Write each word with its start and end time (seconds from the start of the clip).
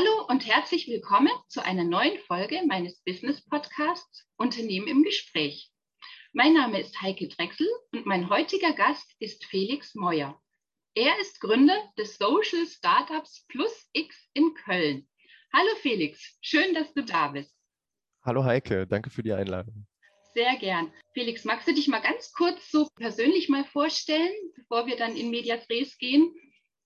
Hallo 0.00 0.26
und 0.28 0.46
herzlich 0.46 0.86
willkommen 0.86 1.32
zu 1.48 1.60
einer 1.64 1.82
neuen 1.82 2.16
Folge 2.20 2.62
meines 2.68 3.02
Business 3.02 3.44
Podcasts 3.44 4.28
Unternehmen 4.36 4.86
im 4.86 5.02
Gespräch. 5.02 5.72
Mein 6.32 6.52
Name 6.52 6.78
ist 6.78 7.02
Heike 7.02 7.26
Drechsel 7.26 7.66
und 7.90 8.06
mein 8.06 8.30
heutiger 8.30 8.72
Gast 8.74 9.12
ist 9.18 9.44
Felix 9.46 9.96
Meuer. 9.96 10.40
Er 10.94 11.18
ist 11.20 11.40
Gründer 11.40 11.76
des 11.98 12.16
Social 12.16 12.64
Startups 12.68 13.44
Plus 13.48 13.88
X 13.92 14.16
in 14.34 14.54
Köln. 14.54 15.08
Hallo 15.52 15.74
Felix, 15.82 16.38
schön, 16.42 16.74
dass 16.74 16.94
du 16.94 17.02
da 17.02 17.28
bist. 17.28 17.58
Hallo 18.22 18.44
Heike, 18.44 18.86
danke 18.86 19.10
für 19.10 19.24
die 19.24 19.32
Einladung. 19.32 19.88
Sehr 20.32 20.54
gern. 20.58 20.92
Felix, 21.12 21.44
magst 21.44 21.66
du 21.66 21.74
dich 21.74 21.88
mal 21.88 21.98
ganz 21.98 22.32
kurz 22.32 22.70
so 22.70 22.88
persönlich 22.94 23.48
mal 23.48 23.64
vorstellen, 23.64 24.32
bevor 24.54 24.86
wir 24.86 24.96
dann 24.96 25.16
in 25.16 25.30
Medias 25.30 25.68
Res 25.68 25.98
gehen? 25.98 26.32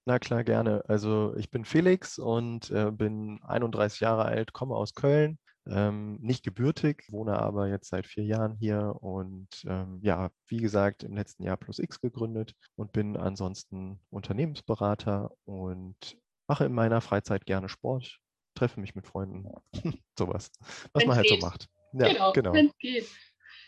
Na 0.04 0.18
klar, 0.18 0.42
gerne. 0.42 0.82
Also 0.88 1.34
ich 1.36 1.50
bin 1.50 1.64
Felix 1.64 2.18
und 2.18 2.70
äh, 2.70 2.90
bin 2.90 3.40
31 3.44 4.00
Jahre 4.00 4.24
alt, 4.24 4.52
komme 4.52 4.74
aus 4.74 4.94
Köln, 4.94 5.38
ähm, 5.66 6.18
nicht 6.20 6.42
gebürtig, 6.42 7.04
wohne 7.10 7.38
aber 7.38 7.68
jetzt 7.68 7.90
seit 7.90 8.06
vier 8.06 8.24
Jahren 8.24 8.56
hier 8.56 8.96
und 9.00 9.48
ähm, 9.64 10.00
ja, 10.02 10.30
wie 10.48 10.56
gesagt, 10.58 11.04
im 11.04 11.14
letzten 11.14 11.44
Jahr 11.44 11.56
Plus 11.56 11.78
X 11.78 12.00
gegründet 12.00 12.54
und 12.74 12.92
bin 12.92 13.16
ansonsten 13.16 14.00
Unternehmensberater 14.10 15.30
und 15.44 16.16
mache 16.48 16.64
in 16.64 16.72
meiner 16.72 17.00
Freizeit 17.00 17.46
gerne 17.46 17.68
Sport, 17.68 18.18
treffe 18.56 18.80
mich 18.80 18.96
mit 18.96 19.06
Freunden, 19.06 19.46
sowas, 20.18 20.50
was 20.92 21.02
wenn's 21.02 21.06
man 21.06 21.16
halt 21.16 21.28
geht. 21.28 21.40
so 21.40 21.46
macht. 21.46 21.68
Ja, 21.92 22.08
genau, 22.08 22.32
genau. 22.32 22.52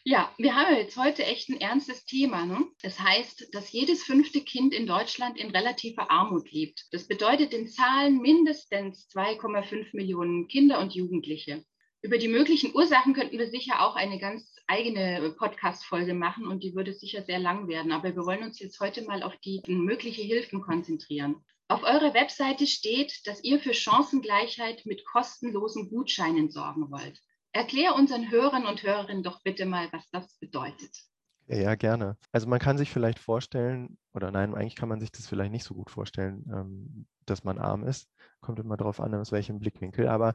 Ja, 0.06 0.30
wir 0.36 0.54
haben 0.54 0.76
jetzt 0.76 0.98
heute 0.98 1.24
echt 1.24 1.48
ein 1.48 1.62
ernstes 1.62 2.04
Thema. 2.04 2.44
Ne? 2.44 2.66
Das 2.82 3.00
heißt, 3.00 3.54
dass 3.54 3.72
jedes 3.72 4.02
fünfte 4.02 4.42
Kind 4.42 4.74
in 4.74 4.86
Deutschland 4.86 5.38
in 5.38 5.50
relativer 5.50 6.10
Armut 6.10 6.52
lebt. 6.52 6.88
Das 6.92 7.08
bedeutet 7.08 7.54
in 7.54 7.68
Zahlen 7.68 8.20
mindestens 8.20 9.08
2,5 9.08 9.96
Millionen 9.96 10.46
Kinder 10.46 10.78
und 10.78 10.94
Jugendliche. 10.94 11.64
Über 12.02 12.18
die 12.18 12.28
möglichen 12.28 12.74
Ursachen 12.74 13.14
könnten 13.14 13.38
wir 13.38 13.48
sicher 13.48 13.80
auch 13.80 13.97
eine 13.97 14.19
ganz 14.19 14.55
eigene 14.66 15.34
Podcast-Folge 15.38 16.12
machen 16.12 16.47
und 16.48 16.62
die 16.62 16.75
würde 16.75 16.92
sicher 16.92 17.22
sehr 17.22 17.38
lang 17.38 17.66
werden. 17.66 17.91
Aber 17.91 18.14
wir 18.14 18.27
wollen 18.27 18.42
uns 18.42 18.58
jetzt 18.58 18.80
heute 18.80 19.06
mal 19.06 19.22
auf 19.22 19.34
die 19.38 19.62
mögliche 19.66 20.20
Hilfen 20.20 20.60
konzentrieren. 20.60 21.36
Auf 21.66 21.82
eurer 21.82 22.12
Webseite 22.12 22.66
steht, 22.66 23.27
dass 23.27 23.42
ihr 23.42 23.58
für 23.58 23.72
Chancengleichheit 23.72 24.84
mit 24.84 25.02
kostenlosen 25.06 25.88
Gutscheinen 25.88 26.50
sorgen 26.50 26.91
wollt. 26.91 27.22
Erklär 27.55 27.94
unseren 27.94 28.33
Hörern 28.33 28.66
und 28.66 28.83
Hörerinnen 28.83 29.22
doch 29.22 29.41
bitte 29.42 29.64
mal, 29.64 29.86
was 29.92 30.10
das 30.10 30.34
bedeutet. 30.38 31.05
Ja, 31.47 31.77
gerne. 31.77 32.16
Also 32.33 32.48
man 32.48 32.58
kann 32.58 32.78
sich 32.78 32.91
vielleicht 32.91 33.20
vorstellen, 33.20 33.97
oder 34.12 34.33
nein, 34.33 34.55
eigentlich 34.55 34.74
kann 34.74 34.88
man 34.88 34.98
sich 34.98 35.12
das 35.12 35.28
vielleicht 35.28 35.52
nicht 35.52 35.62
so 35.62 35.75
gut 35.75 35.88
vorstellen, 35.88 36.44
ähm, 36.52 37.06
dass 37.27 37.44
man 37.44 37.58
arm 37.58 37.84
ist. 37.84 38.08
Kommt 38.41 38.58
immer 38.58 38.77
darauf 38.77 39.00
an, 39.00 39.14
aus 39.14 39.30
welchem 39.30 39.60
Blickwinkel. 39.60 40.08
Aber 40.08 40.34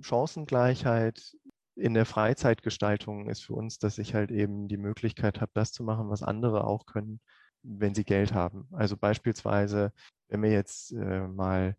Chancengleichheit 0.00 1.34
in 1.74 1.94
der 1.94 2.06
Freizeitgestaltung 2.06 3.28
ist 3.28 3.40
für 3.40 3.54
uns, 3.54 3.80
dass 3.80 3.98
ich 3.98 4.14
halt 4.14 4.30
eben 4.30 4.68
die 4.68 4.76
Möglichkeit 4.76 5.40
habe, 5.40 5.50
das 5.54 5.72
zu 5.72 5.82
machen, 5.82 6.08
was 6.08 6.22
andere 6.22 6.64
auch 6.64 6.86
können, 6.86 7.20
wenn 7.62 7.96
sie 7.96 8.04
Geld 8.04 8.32
haben. 8.32 8.68
Also 8.70 8.96
beispielsweise, 8.96 9.92
wenn 10.28 10.42
wir 10.42 10.52
jetzt 10.52 10.92
äh, 10.92 11.26
mal 11.26 11.76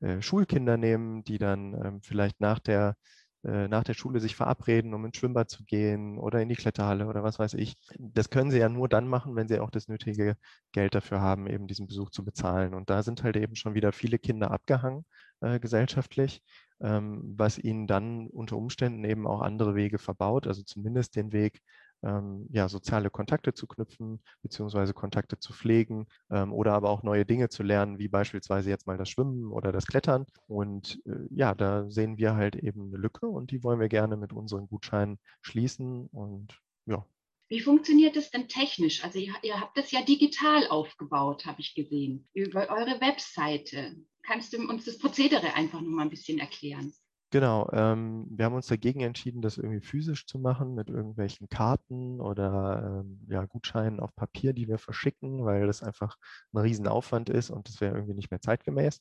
äh, 0.00 0.20
Schulkinder 0.20 0.76
nehmen, 0.76 1.24
die 1.24 1.38
dann 1.38 1.72
ähm, 1.82 2.02
vielleicht 2.02 2.40
nach 2.40 2.58
der 2.58 2.96
nach 3.44 3.84
der 3.84 3.94
Schule 3.94 4.20
sich 4.20 4.36
verabreden, 4.36 4.94
um 4.94 5.04
ins 5.04 5.16
Schwimmbad 5.18 5.50
zu 5.50 5.64
gehen 5.64 6.18
oder 6.18 6.40
in 6.40 6.48
die 6.48 6.56
Kletterhalle 6.56 7.06
oder 7.06 7.22
was 7.22 7.38
weiß 7.38 7.54
ich. 7.54 7.74
Das 7.98 8.30
können 8.30 8.50
sie 8.50 8.58
ja 8.58 8.68
nur 8.68 8.88
dann 8.88 9.06
machen, 9.06 9.36
wenn 9.36 9.48
sie 9.48 9.60
auch 9.60 9.70
das 9.70 9.88
nötige 9.88 10.36
Geld 10.72 10.94
dafür 10.94 11.20
haben, 11.20 11.46
eben 11.46 11.66
diesen 11.66 11.86
Besuch 11.86 12.10
zu 12.10 12.24
bezahlen. 12.24 12.74
Und 12.74 12.90
da 12.90 13.02
sind 13.02 13.22
halt 13.22 13.36
eben 13.36 13.54
schon 13.54 13.74
wieder 13.74 13.92
viele 13.92 14.18
Kinder 14.18 14.50
abgehangen 14.50 15.04
äh, 15.40 15.60
gesellschaftlich, 15.60 16.42
ähm, 16.80 17.34
was 17.36 17.58
ihnen 17.58 17.86
dann 17.86 18.28
unter 18.28 18.56
Umständen 18.56 19.04
eben 19.04 19.26
auch 19.26 19.42
andere 19.42 19.74
Wege 19.74 19.98
verbaut, 19.98 20.46
also 20.46 20.62
zumindest 20.62 21.16
den 21.16 21.32
Weg, 21.32 21.60
ähm, 22.04 22.46
ja, 22.50 22.68
soziale 22.68 23.10
Kontakte 23.10 23.54
zu 23.54 23.66
knüpfen, 23.66 24.20
beziehungsweise 24.42 24.94
Kontakte 24.94 25.38
zu 25.38 25.52
pflegen 25.52 26.06
ähm, 26.30 26.52
oder 26.52 26.74
aber 26.74 26.90
auch 26.90 27.02
neue 27.02 27.24
Dinge 27.24 27.48
zu 27.48 27.62
lernen, 27.62 27.98
wie 27.98 28.08
beispielsweise 28.08 28.70
jetzt 28.70 28.86
mal 28.86 28.98
das 28.98 29.08
Schwimmen 29.08 29.50
oder 29.50 29.72
das 29.72 29.86
Klettern. 29.86 30.26
Und 30.46 31.00
äh, 31.06 31.26
ja, 31.30 31.54
da 31.54 31.90
sehen 31.90 32.18
wir 32.18 32.34
halt 32.34 32.56
eben 32.56 32.88
eine 32.88 32.98
Lücke 32.98 33.26
und 33.26 33.50
die 33.50 33.64
wollen 33.64 33.80
wir 33.80 33.88
gerne 33.88 34.16
mit 34.16 34.32
unseren 34.32 34.68
Gutscheinen 34.68 35.18
schließen 35.42 36.06
und 36.08 36.60
ja. 36.86 37.04
Wie 37.48 37.60
funktioniert 37.60 38.16
das 38.16 38.30
denn 38.30 38.48
technisch? 38.48 39.04
Also 39.04 39.18
ihr, 39.18 39.34
ihr 39.42 39.60
habt 39.60 39.76
das 39.76 39.90
ja 39.90 40.02
digital 40.02 40.66
aufgebaut, 40.68 41.46
habe 41.46 41.60
ich 41.60 41.74
gesehen, 41.74 42.26
über 42.32 42.68
eure 42.70 43.00
Webseite. 43.00 43.96
Kannst 44.22 44.52
du 44.52 44.58
uns 44.66 44.86
das 44.86 44.98
Prozedere 44.98 45.54
einfach 45.54 45.80
noch 45.80 45.90
mal 45.90 46.02
ein 46.02 46.10
bisschen 46.10 46.38
erklären? 46.38 46.94
Genau, 47.34 47.68
ähm, 47.72 48.28
wir 48.30 48.44
haben 48.44 48.54
uns 48.54 48.68
dagegen 48.68 49.00
entschieden, 49.00 49.42
das 49.42 49.58
irgendwie 49.58 49.80
physisch 49.80 50.24
zu 50.24 50.38
machen 50.38 50.76
mit 50.76 50.88
irgendwelchen 50.88 51.48
Karten 51.48 52.20
oder 52.20 53.00
ähm, 53.02 53.26
ja, 53.28 53.44
Gutscheinen 53.46 53.98
auf 53.98 54.14
Papier, 54.14 54.52
die 54.52 54.68
wir 54.68 54.78
verschicken, 54.78 55.44
weil 55.44 55.66
das 55.66 55.82
einfach 55.82 56.16
ein 56.52 56.58
Riesenaufwand 56.58 57.30
ist 57.30 57.50
und 57.50 57.66
das 57.68 57.80
wäre 57.80 57.96
irgendwie 57.96 58.14
nicht 58.14 58.30
mehr 58.30 58.40
zeitgemäß. 58.40 59.00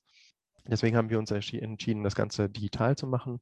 Deswegen 0.66 0.98
haben 0.98 1.12
wir 1.12 1.20
uns 1.20 1.30
entschieden, 1.30 2.04
das 2.04 2.16
Ganze 2.16 2.50
digital 2.50 2.96
zu 2.98 3.06
machen. 3.06 3.40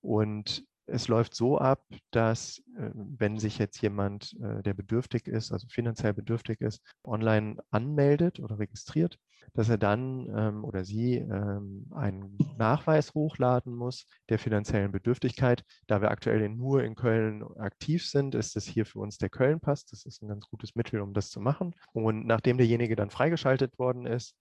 Und 0.00 0.64
es 0.90 1.08
läuft 1.08 1.34
so 1.34 1.58
ab, 1.58 1.82
dass 2.10 2.62
äh, 2.76 2.90
wenn 2.94 3.38
sich 3.38 3.58
jetzt 3.58 3.80
jemand, 3.80 4.36
äh, 4.42 4.62
der 4.62 4.74
bedürftig 4.74 5.26
ist, 5.26 5.52
also 5.52 5.66
finanziell 5.68 6.12
bedürftig 6.12 6.60
ist, 6.60 6.82
online 7.04 7.56
anmeldet 7.70 8.40
oder 8.40 8.58
registriert, 8.58 9.18
dass 9.54 9.68
er 9.68 9.78
dann 9.78 10.28
ähm, 10.36 10.64
oder 10.64 10.84
sie 10.84 11.16
ähm, 11.16 11.86
einen 11.94 12.38
Nachweis 12.58 13.14
hochladen 13.14 13.74
muss 13.74 14.06
der 14.28 14.38
finanziellen 14.38 14.92
Bedürftigkeit. 14.92 15.64
Da 15.86 16.00
wir 16.00 16.10
aktuell 16.10 16.48
nur 16.48 16.84
in 16.84 16.94
Köln 16.94 17.42
aktiv 17.56 18.06
sind, 18.06 18.34
ist 18.34 18.56
es 18.56 18.66
hier 18.66 18.86
für 18.86 19.00
uns 19.00 19.18
der 19.18 19.30
Köln-Pass. 19.30 19.86
Das 19.86 20.04
ist 20.04 20.22
ein 20.22 20.28
ganz 20.28 20.46
gutes 20.48 20.74
Mittel, 20.74 21.00
um 21.00 21.14
das 21.14 21.30
zu 21.30 21.40
machen. 21.40 21.74
Und 21.92 22.26
nachdem 22.26 22.58
derjenige 22.58 22.96
dann 22.96 23.10
freigeschaltet 23.10 23.78
worden 23.78 24.06
ist, 24.06 24.36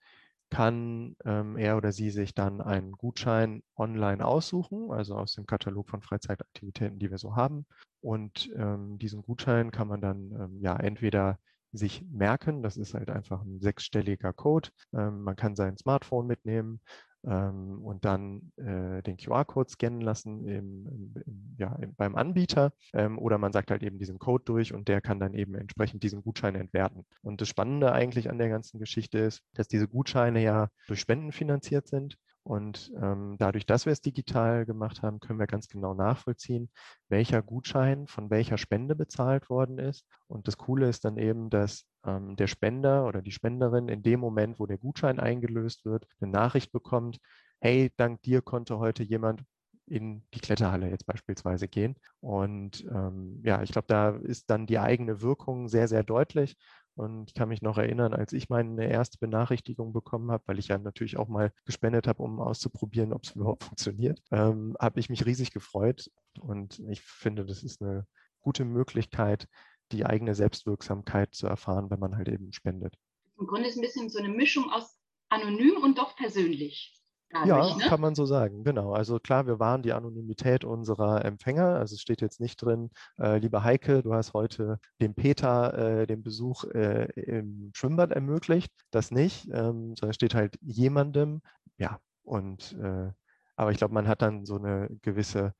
kann 0.50 1.16
ähm, 1.26 1.58
er 1.58 1.78
oder 1.78 1.92
sie 1.92 2.10
sich 2.10 2.34
dann 2.34 2.62
einen 2.62 2.94
Gutschein 2.94 3.62
online 3.76 4.26
aussuchen, 4.26 4.92
also 4.92 5.16
aus 5.16 5.34
dem 5.34 5.46
Katalog 5.46 5.90
von 5.90 6.02
Freizeitaktivitäten, 6.02 7.00
die 7.00 7.12
wir 7.12 7.18
so 7.18 7.36
haben. 7.36 7.66
Und 8.02 8.50
ähm, 8.56 8.98
diesen 8.98 9.22
Gutschein 9.22 9.72
kann 9.72 9.88
man 9.88 10.02
dann 10.02 10.32
ähm, 10.32 10.60
ja 10.62 10.76
entweder 10.76 11.40
sich 11.72 12.04
merken, 12.10 12.64
das 12.64 12.78
ist 12.78 12.94
halt 12.94 13.10
einfach 13.10 13.44
ein 13.44 13.60
sechsstelliger 13.60 14.34
Code. 14.34 14.70
Ähm, 14.94 15.22
man 15.22 15.36
kann 15.36 15.56
sein 15.56 15.78
Smartphone 15.78 16.26
mitnehmen, 16.26 16.82
ähm, 17.26 17.82
und 17.84 18.06
dann 18.06 18.52
äh, 18.58 19.02
den 19.04 19.18
QR-Code 19.18 19.70
scannen 19.70 20.02
lassen 20.02 20.48
im, 20.48 21.14
im, 21.26 21.56
ja, 21.58 21.76
im, 21.76 21.96
beim 21.96 22.16
Anbieter. 22.16 22.72
Ähm, 22.94 23.20
oder 23.20 23.38
man 23.38 23.52
sagt 23.52 23.72
halt 23.72 23.84
eben 23.84 24.00
diesen 24.00 24.20
Code 24.20 24.44
durch 24.46 24.74
und 24.74 24.88
der 24.88 25.02
kann 25.02 25.20
dann 25.20 25.34
eben 25.34 25.56
entsprechend 25.56 26.04
diesen 26.04 26.22
Gutschein 26.22 26.56
entwerten. 26.56 27.06
Und 27.22 27.42
das 27.42 27.50
Spannende 27.50 27.92
eigentlich 27.92 28.30
an 28.30 28.38
der 28.38 28.50
ganzen 28.50 28.80
Geschichte 28.80 29.20
ist, 29.20 29.42
dass 29.54 29.68
diese 29.68 29.88
Gutscheine 29.88 30.42
ja 30.42 30.70
durch 30.88 31.00
Spenden 31.00 31.32
finanziert 31.32 31.88
sind. 31.88 32.18
Und 32.44 32.92
ähm, 33.00 33.36
dadurch, 33.38 33.66
dass 33.66 33.86
wir 33.86 33.94
es 33.94 34.02
digital 34.02 34.66
gemacht 34.66 35.02
haben, 35.04 35.20
können 35.20 35.40
wir 35.40 35.46
ganz 35.46 35.68
genau 35.68 35.94
nachvollziehen, 35.94 36.70
welcher 37.10 37.42
Gutschein 37.42 38.08
von 38.08 38.30
welcher 38.30 38.58
Spende 38.58 38.96
bezahlt 38.96 39.50
worden 39.50 39.78
ist. 39.78 40.06
Und 40.28 40.48
das 40.48 40.58
Coole 40.58 40.88
ist 40.90 41.06
dann 41.06 41.18
eben, 41.18 41.50
dass 41.50 41.86
ähm, 42.06 42.36
der 42.36 42.48
Spender 42.48 43.06
oder 43.06 43.22
die 43.22 43.32
Spenderin 43.32 43.90
in 43.90 44.04
dem 44.04 44.20
Moment, 44.20 44.60
wo 44.60 44.66
der 44.66 44.78
Gutschein 44.78 45.20
eingelöst 45.20 45.86
wird, 45.86 46.08
eine 46.20 46.32
Nachricht 46.32 46.72
bekommt, 46.72 47.20
hey, 47.60 47.92
dank 47.98 48.22
dir 48.22 48.42
konnte 48.42 48.80
heute 48.80 49.04
jemand 49.04 49.44
in 49.90 50.24
die 50.34 50.40
Kletterhalle 50.40 50.90
jetzt 50.90 51.06
beispielsweise 51.06 51.68
gehen. 51.68 51.96
Und 52.22 52.86
ähm, 52.92 53.42
ja, 53.44 53.62
ich 53.64 53.72
glaube, 53.72 53.88
da 53.88 54.12
ist 54.12 54.50
dann 54.50 54.68
die 54.68 54.80
eigene 54.80 55.22
Wirkung 55.22 55.68
sehr, 55.68 55.88
sehr 55.88 56.04
deutlich. 56.04 56.56
Und 56.96 57.30
ich 57.30 57.34
kann 57.34 57.50
mich 57.50 57.62
noch 57.62 57.78
erinnern, 57.78 58.14
als 58.14 58.34
ich 58.34 58.50
meine 58.50 58.90
erste 58.90 59.18
Benachrichtigung 59.20 59.94
bekommen 59.94 60.32
habe, 60.32 60.44
weil 60.48 60.60
ich 60.60 60.68
ja 60.68 60.78
natürlich 60.78 61.18
auch 61.18 61.28
mal 61.28 61.52
gespendet 61.66 62.08
habe, 62.08 62.22
um 62.22 62.40
auszuprobieren, 62.40 63.14
ob 63.14 63.24
es 63.24 63.32
überhaupt 63.36 63.64
funktioniert, 63.64 64.22
ähm, 64.32 64.76
habe 64.80 65.00
ich 65.00 65.10
mich 65.10 65.26
riesig 65.26 65.52
gefreut. 65.52 66.10
Und 66.40 66.80
ich 66.88 67.02
finde, 67.02 67.46
das 67.46 67.64
ist 67.64 67.82
eine 67.82 68.06
gute 68.42 68.66
Möglichkeit, 68.66 69.48
die 69.92 70.06
eigene 70.06 70.36
Selbstwirksamkeit 70.36 71.34
zu 71.34 71.48
erfahren, 71.48 71.90
wenn 71.90 72.00
man 72.00 72.16
halt 72.16 72.30
eben 72.30 72.52
spendet. 72.54 72.96
Im 73.38 73.48
Grunde 73.48 73.70
ist 73.70 73.78
ein 73.78 73.82
bisschen 73.82 74.10
so 74.10 74.20
eine 74.20 74.30
Mischung 74.30 74.72
aus 74.72 74.98
anonym 75.30 75.78
und 75.82 75.98
doch 75.98 76.16
persönlich. 76.16 77.00
Dadurch, 77.32 77.70
ja, 77.70 77.78
ne? 77.78 77.84
kann 77.84 78.02
man 78.02 78.16
so 78.16 78.26
sagen, 78.26 78.64
genau. 78.64 78.94
Also 78.94 79.20
klar, 79.20 79.46
wir 79.46 79.60
wahren 79.60 79.84
die 79.84 79.94
Anonymität 79.94 80.64
unserer 80.64 81.24
Empfänger. 81.24 81.76
Also 81.76 81.94
es 81.94 82.02
steht 82.02 82.22
jetzt 82.22 82.40
nicht 82.40 82.58
drin, 82.58 82.90
äh, 83.20 83.38
liebe 83.38 83.64
Heike, 83.64 84.02
du 84.02 84.16
hast 84.16 84.34
heute 84.34 84.80
dem 85.00 85.14
Peter 85.14 86.02
äh, 86.02 86.08
den 86.08 86.24
Besuch 86.24 86.64
äh, 86.74 87.06
im 87.22 87.72
Schwimmbad 87.76 88.12
ermöglicht. 88.12 88.72
Das 88.90 89.12
nicht, 89.12 89.48
ähm, 89.54 89.96
sondern 89.96 90.14
steht 90.14 90.34
halt 90.34 90.58
jemandem. 90.62 91.42
Ja, 91.78 92.00
und 92.24 92.76
äh, 92.82 93.12
aber 93.56 93.72
ich 93.72 93.78
glaube, 93.78 93.94
man 93.94 94.08
hat 94.08 94.24
dann 94.24 94.46
so 94.46 94.56
eine 94.56 94.90
gewisse 95.04 95.54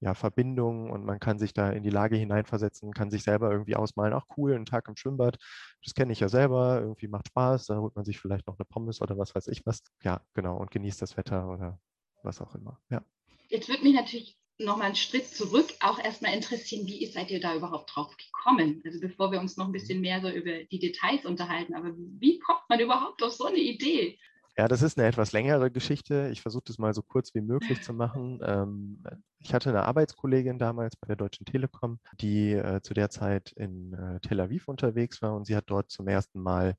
ja, 0.00 0.14
Verbindung 0.14 0.90
und 0.90 1.04
man 1.04 1.20
kann 1.20 1.38
sich 1.38 1.52
da 1.52 1.70
in 1.70 1.82
die 1.82 1.90
Lage 1.90 2.16
hineinversetzen, 2.16 2.92
kann 2.92 3.10
sich 3.10 3.22
selber 3.22 3.50
irgendwie 3.50 3.76
ausmalen, 3.76 4.14
ach 4.14 4.24
cool, 4.36 4.54
ein 4.54 4.64
Tag 4.64 4.88
im 4.88 4.96
Schwimmbad, 4.96 5.38
das 5.84 5.94
kenne 5.94 6.12
ich 6.12 6.20
ja 6.20 6.28
selber, 6.28 6.80
irgendwie 6.80 7.08
macht 7.08 7.28
Spaß, 7.28 7.66
da 7.66 7.76
holt 7.76 7.94
man 7.94 8.04
sich 8.04 8.18
vielleicht 8.18 8.46
noch 8.46 8.58
eine 8.58 8.64
Pommes 8.64 9.02
oder 9.02 9.18
was 9.18 9.34
weiß 9.34 9.48
ich 9.48 9.64
was. 9.66 9.82
Ja, 10.02 10.22
genau, 10.34 10.56
und 10.56 10.70
genießt 10.70 11.02
das 11.02 11.16
Wetter 11.16 11.48
oder 11.48 11.78
was 12.22 12.40
auch 12.40 12.54
immer. 12.54 12.80
Ja. 12.90 13.02
Jetzt 13.48 13.68
würde 13.68 13.82
mich 13.82 13.94
natürlich 13.94 14.38
nochmal 14.58 14.86
einen 14.86 14.96
Schritt 14.96 15.26
zurück 15.26 15.68
auch 15.80 15.98
erstmal 15.98 16.34
interessieren, 16.34 16.86
wie 16.86 17.04
seid 17.06 17.30
ihr 17.30 17.40
da 17.40 17.54
überhaupt 17.54 17.94
drauf 17.94 18.14
gekommen? 18.16 18.82
Also 18.84 19.00
bevor 19.00 19.32
wir 19.32 19.40
uns 19.40 19.56
noch 19.56 19.66
ein 19.66 19.72
bisschen 19.72 20.00
mehr 20.00 20.20
so 20.20 20.28
über 20.28 20.64
die 20.64 20.78
Details 20.78 21.24
unterhalten, 21.24 21.74
aber 21.74 21.94
wie 21.96 22.38
kommt 22.38 22.62
man 22.68 22.80
überhaupt 22.80 23.22
auf 23.22 23.32
so 23.32 23.46
eine 23.46 23.58
Idee? 23.58 24.18
Ja, 24.60 24.68
das 24.68 24.82
ist 24.82 24.98
eine 24.98 25.08
etwas 25.08 25.32
längere 25.32 25.70
Geschichte. 25.70 26.28
Ich 26.30 26.42
versuche 26.42 26.64
das 26.66 26.76
mal 26.76 26.92
so 26.92 27.00
kurz 27.00 27.34
wie 27.34 27.40
möglich 27.40 27.80
zu 27.80 27.94
machen. 27.94 28.40
Ähm, 28.44 29.02
ich 29.38 29.54
hatte 29.54 29.70
eine 29.70 29.84
Arbeitskollegin 29.84 30.58
damals 30.58 30.96
bei 30.96 31.06
der 31.06 31.16
Deutschen 31.16 31.46
Telekom, 31.46 31.98
die 32.20 32.52
äh, 32.52 32.82
zu 32.82 32.92
der 32.92 33.08
Zeit 33.08 33.52
in 33.52 33.94
äh, 33.94 34.20
Tel 34.20 34.38
Aviv 34.38 34.68
unterwegs 34.68 35.22
war 35.22 35.34
und 35.34 35.46
sie 35.46 35.56
hat 35.56 35.64
dort 35.68 35.90
zum 35.90 36.08
ersten 36.08 36.42
Mal 36.42 36.74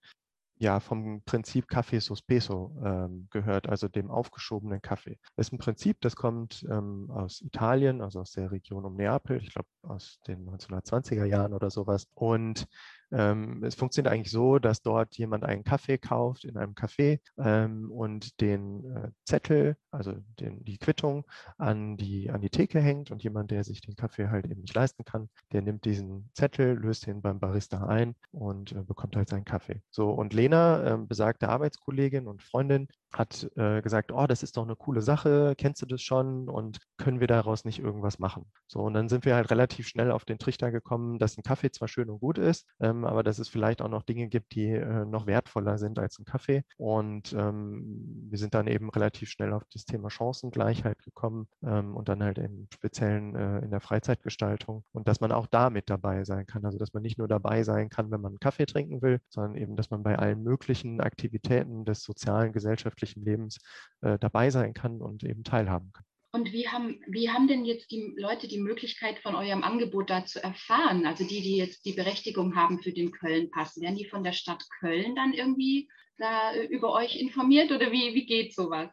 ja, 0.60 0.80
vom 0.80 1.24
Prinzip 1.24 1.68
Kaffee 1.68 1.98
Sospeso 1.98 2.80
ähm, 2.86 3.28
gehört, 3.31 3.68
also 3.68 3.88
dem 3.88 4.12
aufgeschobenen 4.12 4.84
Kaffee. 4.84 5.18
Das 5.36 5.48
ist 5.48 5.54
ein 5.54 5.57
Prinzip, 5.57 5.98
das 6.01 6.16
kommt 6.16 6.63
ähm, 6.69 7.10
aus 7.10 7.42
Italien, 7.42 8.04
also 8.04 8.19
aus 8.19 8.34
der 8.34 8.51
Region 8.51 8.86
um 8.86 8.95
Neapel, 8.95 9.42
ich 9.42 9.51
glaube 9.51 9.69
aus 9.81 10.19
den 10.27 10.48
1920er 10.48 11.25
Jahren 11.25 11.56
oder 11.56 11.72
sowas. 11.72 12.06
Und 12.13 12.68
ähm, 13.12 13.63
es 13.63 13.75
funktioniert 13.75 14.13
eigentlich 14.13 14.31
so, 14.31 14.60
dass 14.60 14.81
dort 14.81 15.18
jemand 15.18 15.44
einen 15.44 15.63
Kaffee 15.63 15.98
kauft 15.98 16.46
in 16.46 16.58
einem 16.58 16.74
Café 16.74 17.19
ähm, 17.38 17.92
und 17.92 18.40
den 18.42 18.86
äh, 18.86 19.10
Zettel, 19.25 19.75
also 19.92 20.16
den, 20.40 20.63
die 20.63 20.78
Quittung 20.78 21.25
an 21.58 21.98
die, 21.98 22.30
an 22.30 22.42
die 22.42 22.50
Theke 22.50 22.80
hängt 22.80 23.12
und 23.12 23.24
jemand, 23.24 23.52
der 23.52 23.63
sich 23.63 23.81
den 23.81 23.96
Kaffee 23.96 24.30
halt 24.30 24.46
eben 24.46 24.62
nicht 24.62 24.75
leisten 24.75 25.04
kann, 25.04 25.30
der 25.52 25.62
nimmt 25.62 25.86
diesen 25.86 26.30
Zettel, 26.34 26.78
löst 26.78 27.08
ihn 27.08 27.22
beim 27.22 27.40
Barista 27.40 27.86
ein 27.88 28.16
und 28.31 28.72
äh, 28.72 28.84
bekommt 28.84 29.16
halt 29.16 29.30
seinen 29.30 29.46
Kaffee. 29.46 29.81
So, 29.90 30.10
und 30.12 30.34
Lena, 30.34 30.94
äh, 30.94 30.98
besagte 30.98 31.50
Arbeitskollegin 31.50 32.28
und 32.28 32.42
Freundin, 32.42 32.88
hat 33.13 33.50
äh, 33.56 33.81
gesagt, 33.81 34.12
oh, 34.12 34.25
das 34.25 34.44
ist 34.44 34.58
doch 34.58 34.63
eine 34.63 34.75
coole 34.75 35.02
Sache, 35.02 35.54
kennst 35.58 35.81
du 35.81 35.86
das 35.86 36.02
schon 36.02 36.48
und 36.48 36.80
können 37.01 37.19
wir 37.19 37.27
daraus 37.27 37.65
nicht 37.65 37.80
irgendwas 37.80 38.19
machen? 38.19 38.45
So, 38.68 38.80
und 38.80 38.94
dann 38.94 39.09
sind 39.09 39.25
wir 39.25 39.36
halt 39.36 39.51
relativ 39.51 39.88
schnell 39.88 40.12
auf 40.12 40.24
den 40.24 40.38
Trichter 40.38 40.71
gekommen, 40.71 41.19
dass 41.19 41.38
ein 41.38 41.44
Kaffee 41.44 41.71
zwar 41.71 41.88
schön 41.88 42.09
und 42.09 42.19
gut 42.19 42.38
ist, 42.38 42.68
ähm, 42.80 43.03
aber 43.06 43.24
dass 43.24 43.39
es 43.39 43.50
vielleicht 43.50 43.81
auch 43.81 43.89
noch 43.89 44.03
Dinge 44.03 44.27
gibt, 44.27 44.56
die 44.56 44.69
äh, 44.69 45.06
noch 45.06 45.25
wertvoller 45.25 45.77
sind 45.77 46.00
als 46.00 46.19
ein 46.19 46.25
Kaffee. 46.25 46.63
Und 46.77 47.33
ähm, 47.33 48.27
wir 48.30 48.38
sind 48.38 48.53
dann 48.53 48.68
eben 48.68 48.89
relativ 48.89 49.30
schnell 49.30 49.51
auf 49.53 49.63
das 49.74 49.86
Thema 49.86 50.09
Chancengleichheit 50.09 51.00
gekommen 51.03 51.48
ähm, 51.63 51.95
und 51.95 52.07
dann 52.07 52.24
halt 52.24 52.38
im 52.38 52.68
Speziellen 52.74 53.36
äh, 53.36 53.59
in 53.59 53.71
der 53.71 53.81
Freizeitgestaltung 53.81 54.83
und 54.92 55.07
dass 55.07 55.19
man 55.21 55.31
auch 55.31 55.48
da 55.48 55.69
mit 55.69 55.89
dabei 55.89 56.24
sein 56.24 56.45
kann. 56.45 56.63
Also 56.65 56.77
dass 56.77 56.94
man 56.94 57.01
nicht 57.03 57.18
nur 57.18 57.27
dabei 57.27 57.63
sein 57.63 57.89
kann, 57.89 58.12
wenn 58.12 58.21
man 58.21 58.33
einen 58.33 58.39
Kaffee 58.39 58.65
trinken 58.68 59.01
will, 59.01 59.19
sondern 59.30 59.56
eben, 59.56 59.75
dass 59.75 59.89
man 59.89 60.03
bei 60.03 60.18
allen 60.18 60.44
möglichen 60.44 61.01
Aktivitäten 61.01 61.83
des 61.83 62.03
sozialen, 62.03 62.53
gesellschaftlichen 62.53 63.24
Lebens 63.24 63.57
äh, 64.01 64.19
dabei 64.19 64.51
sein 64.51 64.74
kann 64.74 65.01
und 65.01 65.24
eben 65.24 65.44
teilhaben 65.44 65.92
kann. 65.92 66.06
Und 66.33 66.54
wie 66.54 66.69
haben, 66.69 67.01
wie 67.07 67.30
haben 67.30 67.48
denn 67.48 67.66
jetzt 67.66 67.92
die 67.92 68.13
Leute 68.16 68.48
die 68.48 68.60
Möglichkeit 68.60 69.19
von 69.19 69.36
eurem 69.36 69.63
Angebot 69.63 70.10
da 70.10 70.25
zu 70.25 70.42
erfahren? 70.42 71.06
Also 71.06 71.25
die, 71.25 71.42
die 71.42 71.57
jetzt 71.57 71.86
die 71.86 71.92
Berechtigung 71.92 72.56
haben 72.56 72.81
für 72.81 72.94
den 72.94 73.12
Köln-Pass, 73.12 73.80
werden 73.81 73.98
die 73.98 74.06
von 74.06 74.24
der 74.24 74.31
Stadt 74.31 74.63
Köln 74.80 75.16
dann 75.16 75.33
irgendwie 75.33 75.89
da 76.18 76.54
äh, 76.54 76.66
über 76.68 76.94
euch 76.94 77.19
informiert 77.19 77.72
oder 77.72 77.92
wie, 77.92 78.13
wie 78.13 78.25
geht 78.25 78.56
sowas? 78.56 78.89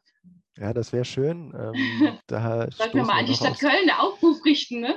Ja, 0.57 0.73
das 0.73 0.93
wäre 0.93 1.05
schön. 1.05 1.55
Ähm, 1.57 2.19
da 2.27 2.69
Sollten 2.73 2.99
wir 2.99 3.05
mal 3.05 3.21
an 3.21 3.27
die 3.27 3.35
Stadt 3.35 3.53
aus. 3.53 3.61
Köln 3.61 3.89
einen 3.89 3.91
Aufruf 3.91 4.45
richten, 4.45 4.81
ne? 4.81 4.97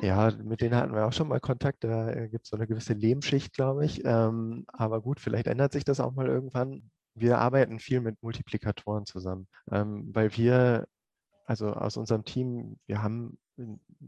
Ja, 0.00 0.32
mit 0.42 0.62
denen 0.62 0.74
hatten 0.74 0.94
wir 0.94 1.06
auch 1.06 1.12
schon 1.12 1.28
mal 1.28 1.40
Kontakt. 1.40 1.84
Da 1.84 2.10
äh, 2.10 2.28
gibt 2.30 2.44
es 2.44 2.50
so 2.50 2.56
eine 2.56 2.66
gewisse 2.66 2.94
Lehmschicht, 2.94 3.52
glaube 3.52 3.84
ich. 3.84 4.02
Ähm, 4.06 4.64
aber 4.68 5.02
gut, 5.02 5.20
vielleicht 5.20 5.48
ändert 5.48 5.72
sich 5.72 5.84
das 5.84 6.00
auch 6.00 6.14
mal 6.14 6.28
irgendwann 6.28 6.90
wir 7.14 7.38
arbeiten 7.38 7.78
viel 7.78 8.00
mit 8.00 8.22
Multiplikatoren 8.22 9.06
zusammen, 9.06 9.46
ähm, 9.70 10.10
weil 10.12 10.36
wir, 10.36 10.86
also 11.44 11.72
aus 11.72 11.96
unserem 11.96 12.24
Team, 12.24 12.78
wir 12.86 13.02
haben 13.02 13.38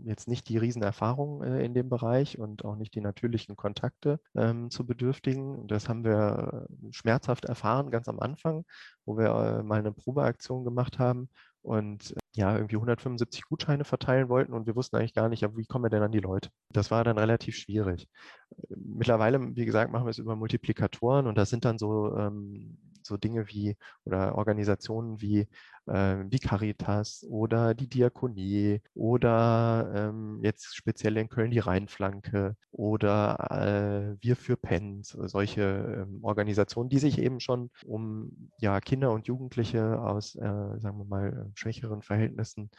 jetzt 0.04 0.28
nicht 0.28 0.48
die 0.48 0.58
Riesenerfahrung 0.58 1.42
äh, 1.42 1.64
in 1.64 1.74
dem 1.74 1.88
Bereich 1.88 2.38
und 2.38 2.64
auch 2.64 2.76
nicht 2.76 2.94
die 2.94 3.00
natürlichen 3.00 3.56
Kontakte 3.56 4.20
ähm, 4.34 4.70
zu 4.70 4.86
Bedürftigen. 4.86 5.66
Das 5.68 5.88
haben 5.88 6.04
wir 6.04 6.66
äh, 6.68 6.92
schmerzhaft 6.92 7.44
erfahren 7.44 7.90
ganz 7.90 8.08
am 8.08 8.18
Anfang, 8.18 8.64
wo 9.04 9.16
wir 9.16 9.26
äh, 9.26 9.62
mal 9.62 9.78
eine 9.78 9.92
Probeaktion 9.92 10.64
gemacht 10.64 10.98
haben 10.98 11.28
und 11.62 12.12
äh, 12.12 12.14
ja, 12.34 12.54
irgendwie 12.54 12.76
175 12.76 13.44
Gutscheine 13.44 13.84
verteilen 13.84 14.28
wollten 14.28 14.52
und 14.52 14.66
wir 14.66 14.76
wussten 14.76 14.96
eigentlich 14.96 15.14
gar 15.14 15.28
nicht, 15.28 15.42
wie 15.56 15.64
kommen 15.64 15.84
wir 15.84 15.90
denn 15.90 16.02
an 16.02 16.12
die 16.12 16.20
Leute? 16.20 16.50
Das 16.70 16.90
war 16.90 17.04
dann 17.04 17.18
relativ 17.18 17.56
schwierig. 17.56 18.08
Mittlerweile, 18.68 19.40
wie 19.56 19.64
gesagt, 19.64 19.90
machen 19.92 20.06
wir 20.06 20.10
es 20.10 20.18
über 20.18 20.36
Multiplikatoren 20.36 21.26
und 21.26 21.38
das 21.38 21.50
sind 21.50 21.64
dann 21.64 21.78
so 21.78 22.14
ähm, 22.16 22.78
so 23.06 23.16
Dinge 23.16 23.48
wie 23.48 23.76
oder 24.04 24.36
Organisationen 24.36 25.20
wie, 25.20 25.48
äh, 25.86 26.16
wie 26.28 26.38
Caritas 26.38 27.24
oder 27.28 27.74
die 27.74 27.88
Diakonie 27.88 28.80
oder 28.94 29.92
ähm, 29.94 30.40
jetzt 30.42 30.76
speziell 30.76 31.16
in 31.16 31.28
Köln 31.28 31.50
die 31.50 31.58
Rheinflanke 31.58 32.56
oder 32.70 34.16
äh, 34.16 34.22
Wir 34.22 34.36
für 34.36 34.56
Pens, 34.56 35.10
solche 35.10 36.06
ähm, 36.06 36.20
Organisationen, 36.22 36.90
die 36.90 36.98
sich 36.98 37.18
eben 37.18 37.40
schon 37.40 37.70
um 37.84 38.50
ja, 38.58 38.80
Kinder 38.80 39.12
und 39.12 39.26
Jugendliche 39.26 40.00
aus, 40.00 40.34
äh, 40.36 40.40
sagen 40.40 40.98
wir 40.98 41.04
mal, 41.04 41.50
schwächeren 41.54 42.02
Verhältnissen 42.02 42.70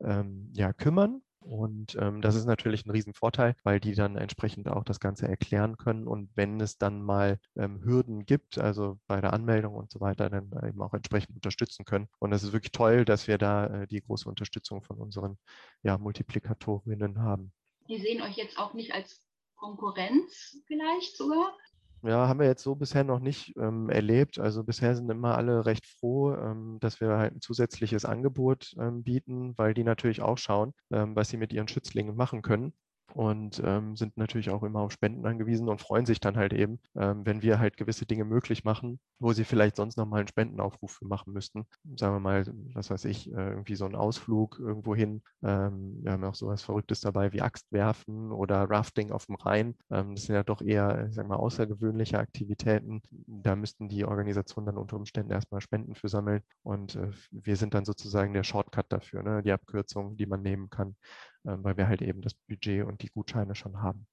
ähm, 0.00 0.50
ja, 0.54 0.72
kümmern 0.72 1.22
und 1.44 1.94
ähm, 2.00 2.22
das 2.22 2.36
ist 2.36 2.46
natürlich 2.46 2.86
ein 2.86 2.90
Riesenvorteil, 2.90 3.54
weil 3.64 3.78
die 3.78 3.94
dann 3.94 4.16
entsprechend 4.16 4.68
auch 4.68 4.82
das 4.82 4.98
Ganze 4.98 5.28
erklären 5.28 5.76
können. 5.76 6.06
Und 6.06 6.30
wenn 6.34 6.58
es 6.60 6.78
dann 6.78 7.02
mal 7.02 7.38
ähm, 7.56 7.82
Hürden 7.84 8.24
gibt, 8.24 8.56
also 8.56 8.98
bei 9.06 9.20
der 9.20 9.34
Anmeldung 9.34 9.74
und 9.74 9.90
so 9.90 10.00
weiter, 10.00 10.30
dann 10.30 10.50
eben 10.66 10.80
auch 10.80 10.94
entsprechend 10.94 11.36
unterstützen 11.36 11.84
können. 11.84 12.08
Und 12.18 12.32
es 12.32 12.42
ist 12.42 12.54
wirklich 12.54 12.72
toll, 12.72 13.04
dass 13.04 13.28
wir 13.28 13.36
da 13.36 13.66
äh, 13.66 13.86
die 13.86 14.00
große 14.00 14.28
Unterstützung 14.28 14.82
von 14.82 14.96
unseren 14.96 15.36
ja, 15.82 15.98
Multiplikatorinnen 15.98 17.20
haben. 17.20 17.52
Die 17.88 18.00
sehen 18.00 18.22
euch 18.22 18.36
jetzt 18.36 18.58
auch 18.58 18.72
nicht 18.72 18.94
als 18.94 19.22
Konkurrenz 19.56 20.62
vielleicht 20.66 21.16
sogar? 21.16 21.54
Ja, 22.04 22.28
haben 22.28 22.40
wir 22.40 22.46
jetzt 22.46 22.62
so 22.62 22.74
bisher 22.76 23.04
noch 23.04 23.20
nicht 23.20 23.54
ähm, 23.56 23.88
erlebt. 23.90 24.38
Also 24.38 24.64
bisher 24.64 24.94
sind 24.94 25.10
immer 25.10 25.36
alle 25.36 25.66
recht 25.66 25.86
froh, 25.86 26.34
ähm, 26.34 26.78
dass 26.80 27.00
wir 27.00 27.08
halt 27.16 27.34
ein 27.34 27.40
zusätzliches 27.40 28.04
Angebot 28.04 28.74
ähm, 28.78 29.02
bieten, 29.02 29.54
weil 29.56 29.74
die 29.74 29.84
natürlich 29.84 30.20
auch 30.22 30.38
schauen, 30.38 30.74
ähm, 30.92 31.16
was 31.16 31.28
sie 31.30 31.36
mit 31.36 31.52
ihren 31.52 31.68
Schützlingen 31.68 32.16
machen 32.16 32.42
können 32.42 32.74
und 33.14 33.62
ähm, 33.64 33.96
sind 33.96 34.16
natürlich 34.16 34.50
auch 34.50 34.64
immer 34.64 34.80
auf 34.80 34.92
Spenden 34.92 35.24
angewiesen 35.24 35.68
und 35.68 35.80
freuen 35.80 36.04
sich 36.04 36.18
dann 36.18 36.36
halt 36.36 36.52
eben, 36.52 36.80
ähm, 36.96 37.24
wenn 37.24 37.42
wir 37.42 37.60
halt 37.60 37.76
gewisse 37.76 38.06
Dinge 38.06 38.24
möglich 38.24 38.64
machen, 38.64 38.98
wo 39.20 39.32
sie 39.32 39.44
vielleicht 39.44 39.76
sonst 39.76 39.96
nochmal 39.96 40.20
einen 40.20 40.28
Spendenaufruf 40.28 41.00
machen 41.02 41.32
müssten. 41.32 41.64
Sagen 41.96 42.14
wir 42.16 42.20
mal, 42.20 42.44
was 42.74 42.90
weiß 42.90 43.04
ich, 43.04 43.32
äh, 43.32 43.50
irgendwie 43.50 43.76
so 43.76 43.84
einen 43.84 43.94
Ausflug 43.94 44.58
irgendwo 44.58 44.96
hin. 44.96 45.22
Ähm, 45.44 46.00
wir 46.02 46.12
haben 46.12 46.24
auch 46.24 46.34
sowas 46.34 46.62
Verrücktes 46.62 47.00
dabei 47.00 47.32
wie 47.32 47.40
Axt 47.40 47.70
werfen 47.70 48.32
oder 48.32 48.68
Rafting 48.68 49.12
auf 49.12 49.26
dem 49.26 49.36
Rhein. 49.36 49.76
Ähm, 49.90 50.16
das 50.16 50.24
sind 50.24 50.34
ja 50.34 50.42
doch 50.42 50.60
eher, 50.60 51.06
ich 51.08 51.14
sag 51.14 51.28
mal, 51.28 51.36
außergewöhnliche 51.36 52.18
Aktivitäten. 52.18 53.00
Da 53.10 53.54
müssten 53.54 53.88
die 53.88 54.04
Organisationen 54.04 54.66
dann 54.66 54.76
unter 54.76 54.96
Umständen 54.96 55.30
erstmal 55.30 55.60
Spenden 55.60 55.94
für 55.94 56.08
sammeln 56.08 56.42
und 56.64 56.96
äh, 56.96 57.10
wir 57.30 57.56
sind 57.56 57.74
dann 57.74 57.84
sozusagen 57.84 58.32
der 58.32 58.42
Shortcut 58.42 58.86
dafür, 58.88 59.22
ne? 59.22 59.42
die 59.42 59.52
Abkürzung, 59.52 60.16
die 60.16 60.26
man 60.26 60.42
nehmen 60.42 60.68
kann. 60.68 60.96
Ähm, 61.46 61.62
weil 61.62 61.76
wir 61.76 61.88
halt 61.88 62.02
eben 62.02 62.22
das 62.22 62.34
Budget 62.34 62.84
und 62.84 63.02
die 63.02 63.08
Gutscheine 63.08 63.54
schon 63.54 63.82
haben. 63.82 64.06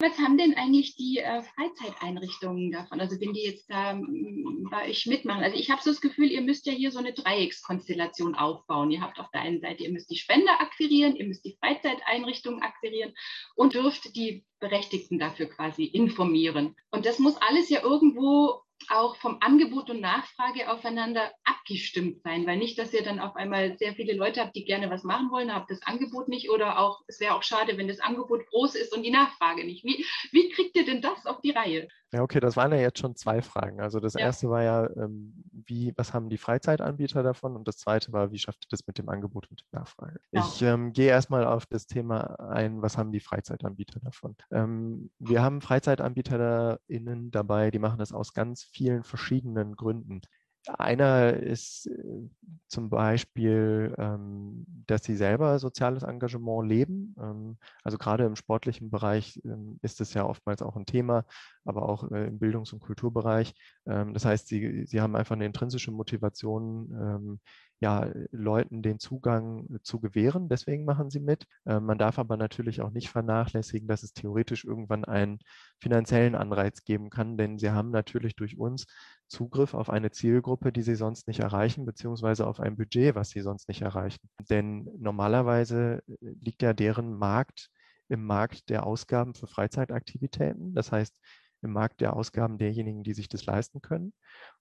Was 0.00 0.18
haben 0.18 0.36
denn 0.36 0.54
eigentlich 0.54 0.96
die 0.96 1.18
äh, 1.18 1.42
Freizeiteinrichtungen 1.42 2.72
davon? 2.72 3.00
Also 3.00 3.20
wenn 3.20 3.32
die 3.32 3.44
jetzt 3.44 3.70
da 3.70 3.92
m, 3.92 4.66
bei 4.68 4.88
euch 4.88 5.06
mitmachen. 5.06 5.44
Also 5.44 5.56
ich 5.56 5.70
habe 5.70 5.82
so 5.82 5.90
das 5.90 6.00
Gefühl, 6.00 6.32
ihr 6.32 6.42
müsst 6.42 6.66
ja 6.66 6.72
hier 6.72 6.90
so 6.90 6.98
eine 6.98 7.12
Dreieckskonstellation 7.12 8.34
aufbauen. 8.34 8.90
Ihr 8.90 9.00
habt 9.00 9.20
auf 9.20 9.30
der 9.30 9.42
einen 9.42 9.60
Seite, 9.60 9.84
ihr 9.84 9.92
müsst 9.92 10.10
die 10.10 10.16
Spender 10.16 10.60
akquirieren, 10.60 11.14
ihr 11.14 11.26
müsst 11.26 11.44
die 11.44 11.56
Freizeiteinrichtungen 11.60 12.60
akquirieren 12.60 13.14
und 13.54 13.74
dürft 13.74 14.16
die 14.16 14.44
Berechtigten 14.58 15.20
dafür 15.20 15.46
quasi 15.46 15.84
informieren. 15.84 16.74
Und 16.90 17.06
das 17.06 17.20
muss 17.20 17.36
alles 17.40 17.68
ja 17.70 17.80
irgendwo 17.82 18.63
auch 18.90 19.16
vom 19.16 19.38
Angebot 19.40 19.90
und 19.90 20.00
Nachfrage 20.00 20.70
aufeinander 20.70 21.32
abgestimmt 21.44 22.22
sein, 22.22 22.46
weil 22.46 22.56
nicht, 22.56 22.78
dass 22.78 22.92
ihr 22.92 23.02
dann 23.02 23.20
auf 23.20 23.36
einmal 23.36 23.76
sehr 23.78 23.94
viele 23.94 24.14
Leute 24.14 24.40
habt, 24.40 24.54
die 24.54 24.64
gerne 24.64 24.90
was 24.90 25.04
machen 25.04 25.30
wollen, 25.30 25.54
habt 25.54 25.70
das 25.70 25.82
Angebot 25.82 26.28
nicht 26.28 26.50
oder 26.50 26.78
auch, 26.78 27.00
es 27.06 27.20
wäre 27.20 27.34
auch 27.34 27.42
schade, 27.42 27.76
wenn 27.76 27.88
das 27.88 28.00
Angebot 28.00 28.46
groß 28.46 28.74
ist 28.74 28.94
und 28.94 29.02
die 29.02 29.10
Nachfrage 29.10 29.64
nicht. 29.64 29.84
Wie, 29.84 30.04
wie 30.32 30.50
kriegt 30.50 30.76
ihr 30.76 30.84
denn 30.84 31.02
das 31.02 31.26
auf 31.26 31.40
die 31.40 31.52
Reihe? 31.52 31.88
Ja, 32.14 32.22
okay, 32.22 32.38
das 32.38 32.56
waren 32.56 32.70
ja 32.70 32.78
jetzt 32.78 33.00
schon 33.00 33.16
zwei 33.16 33.42
Fragen. 33.42 33.80
Also 33.80 33.98
das 33.98 34.14
ja. 34.14 34.20
erste 34.20 34.48
war 34.48 34.62
ja, 34.62 34.88
ähm, 34.96 35.34
wie, 35.50 35.92
was 35.96 36.14
haben 36.14 36.28
die 36.28 36.38
Freizeitanbieter 36.38 37.24
davon? 37.24 37.56
Und 37.56 37.66
das 37.66 37.76
zweite 37.76 38.12
war, 38.12 38.30
wie 38.30 38.38
schafft 38.38 38.64
ihr 38.64 38.68
das 38.70 38.86
mit 38.86 38.98
dem 38.98 39.08
Angebot 39.08 39.50
und 39.50 39.64
der 39.72 39.80
Nachfrage? 39.80 40.20
Ja. 40.30 40.46
Ich 40.46 40.62
ähm, 40.62 40.92
gehe 40.92 41.08
erstmal 41.08 41.44
auf 41.44 41.66
das 41.66 41.88
Thema 41.88 42.38
ein, 42.38 42.82
was 42.82 42.96
haben 42.96 43.10
die 43.10 43.18
Freizeitanbieter 43.18 43.98
davon? 43.98 44.36
Ähm, 44.52 45.10
wir 45.18 45.42
haben 45.42 45.60
FreizeitanbieterInnen 45.60 47.32
dabei, 47.32 47.72
die 47.72 47.80
machen 47.80 47.98
das 47.98 48.12
aus 48.12 48.32
ganz 48.32 48.62
vielen 48.62 49.02
verschiedenen 49.02 49.74
Gründen. 49.74 50.20
Einer 50.66 51.34
ist 51.34 51.86
äh, 51.86 52.28
zum 52.68 52.88
Beispiel, 52.88 53.94
ähm, 53.98 54.64
dass 54.86 55.04
sie 55.04 55.14
selber 55.16 55.58
soziales 55.58 56.02
Engagement 56.02 56.66
leben. 56.68 57.14
Ähm, 57.20 57.58
also 57.82 57.98
gerade 57.98 58.24
im 58.24 58.36
sportlichen 58.36 58.90
Bereich 58.90 59.40
ähm, 59.44 59.78
ist 59.82 60.00
es 60.00 60.14
ja 60.14 60.24
oftmals 60.24 60.62
auch 60.62 60.76
ein 60.76 60.86
Thema, 60.86 61.24
aber 61.64 61.88
auch 61.88 62.10
äh, 62.10 62.26
im 62.28 62.38
Bildungs- 62.38 62.72
und 62.72 62.80
Kulturbereich. 62.80 63.54
das 63.84 64.24
heißt, 64.24 64.48
sie, 64.48 64.84
sie 64.86 65.00
haben 65.00 65.16
einfach 65.16 65.34
eine 65.34 65.46
intrinsische 65.46 65.90
Motivation, 65.90 67.40
ja, 67.84 68.10
Leuten 68.30 68.80
den 68.80 68.98
Zugang 68.98 69.78
zu 69.82 70.00
gewähren. 70.00 70.48
Deswegen 70.48 70.86
machen 70.86 71.10
sie 71.10 71.20
mit. 71.20 71.44
Äh, 71.66 71.80
man 71.80 71.98
darf 71.98 72.18
aber 72.18 72.38
natürlich 72.38 72.80
auch 72.80 72.90
nicht 72.90 73.10
vernachlässigen, 73.10 73.86
dass 73.86 74.02
es 74.02 74.14
theoretisch 74.14 74.64
irgendwann 74.64 75.04
einen 75.04 75.38
finanziellen 75.80 76.34
Anreiz 76.34 76.84
geben 76.84 77.10
kann, 77.10 77.36
denn 77.36 77.58
sie 77.58 77.72
haben 77.72 77.90
natürlich 77.90 78.36
durch 78.36 78.56
uns 78.56 78.86
Zugriff 79.28 79.74
auf 79.74 79.90
eine 79.90 80.10
Zielgruppe, 80.10 80.72
die 80.72 80.80
sie 80.80 80.94
sonst 80.94 81.28
nicht 81.28 81.40
erreichen, 81.40 81.84
beziehungsweise 81.84 82.46
auf 82.46 82.58
ein 82.58 82.76
Budget, 82.78 83.14
was 83.16 83.28
sie 83.28 83.42
sonst 83.42 83.68
nicht 83.68 83.82
erreichen. 83.82 84.30
Denn 84.48 84.88
normalerweise 84.98 86.02
äh, 86.08 86.14
liegt 86.40 86.62
ja 86.62 86.72
deren 86.72 87.12
Markt 87.14 87.68
im 88.08 88.24
Markt 88.24 88.70
der 88.70 88.86
Ausgaben 88.86 89.34
für 89.34 89.46
Freizeitaktivitäten, 89.46 90.74
das 90.74 90.90
heißt 90.90 91.14
im 91.60 91.72
Markt 91.72 92.00
der 92.00 92.16
Ausgaben 92.16 92.56
derjenigen, 92.56 93.02
die 93.02 93.12
sich 93.12 93.28
das 93.28 93.44
leisten 93.44 93.82
können. 93.82 94.14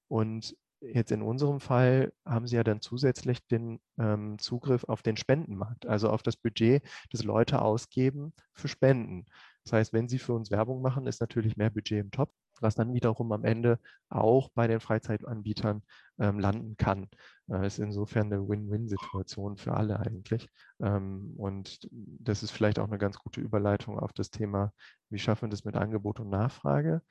Und 0.10 0.58
jetzt 0.92 1.12
in 1.12 1.22
unserem 1.22 1.60
Fall 1.60 2.14
haben 2.26 2.48
Sie 2.48 2.56
ja 2.56 2.64
dann 2.64 2.82
zusätzlich 2.82 3.46
den 3.48 3.80
ähm, 3.98 4.38
Zugriff 4.40 4.84
auf 4.86 5.02
den 5.02 5.18
Spendenmarkt, 5.18 5.86
also 5.86 6.10
auf 6.10 6.24
das 6.24 6.36
Budget, 6.36 6.84
das 7.12 7.24
Leute 7.24 7.62
ausgeben 7.62 8.34
für 8.54 8.68
Spenden. 8.68 9.26
Das 9.64 9.74
heißt, 9.74 9.94
wenn 9.94 10.10
Sie 10.10 10.20
für 10.20 10.34
uns 10.34 10.52
Werbung 10.52 10.82
machen, 10.82 11.08
ist 11.08 11.22
natürlich 11.22 11.56
mehr 11.56 11.70
Budget 11.70 12.00
im 12.00 12.12
Top, 12.12 12.32
was 12.60 12.76
dann 12.76 12.94
wiederum 12.94 13.32
am 13.32 13.46
Ende 13.46 13.80
auch 14.10 14.50
bei 14.50 14.68
den 14.68 14.82
Freizeitanbietern 14.82 15.84
ähm, 16.20 16.40
landen 16.40 16.76
kann. 16.76 17.08
Äh, 17.50 17.66
ist 17.66 17.80
insofern 17.80 18.32
eine 18.32 18.48
Win-Win-Situation 18.48 19.58
für 19.58 19.74
alle 19.74 20.00
eigentlich. 20.00 20.50
Ähm, 20.82 21.34
und 21.38 21.88
das 21.92 22.44
ist 22.44 22.52
vielleicht 22.52 22.80
auch 22.80 22.88
eine 22.88 22.98
ganz 22.98 23.18
gute 23.18 23.40
Überleitung 23.42 23.98
auf 24.00 24.12
das 24.12 24.32
Thema, 24.32 24.74
wie 25.10 25.20
schaffen 25.20 25.44
wir 25.44 25.50
das 25.50 25.64
mit 25.64 25.76
Angebot 25.76 26.20
und 26.20 26.30
Nachfrage. 26.30 27.02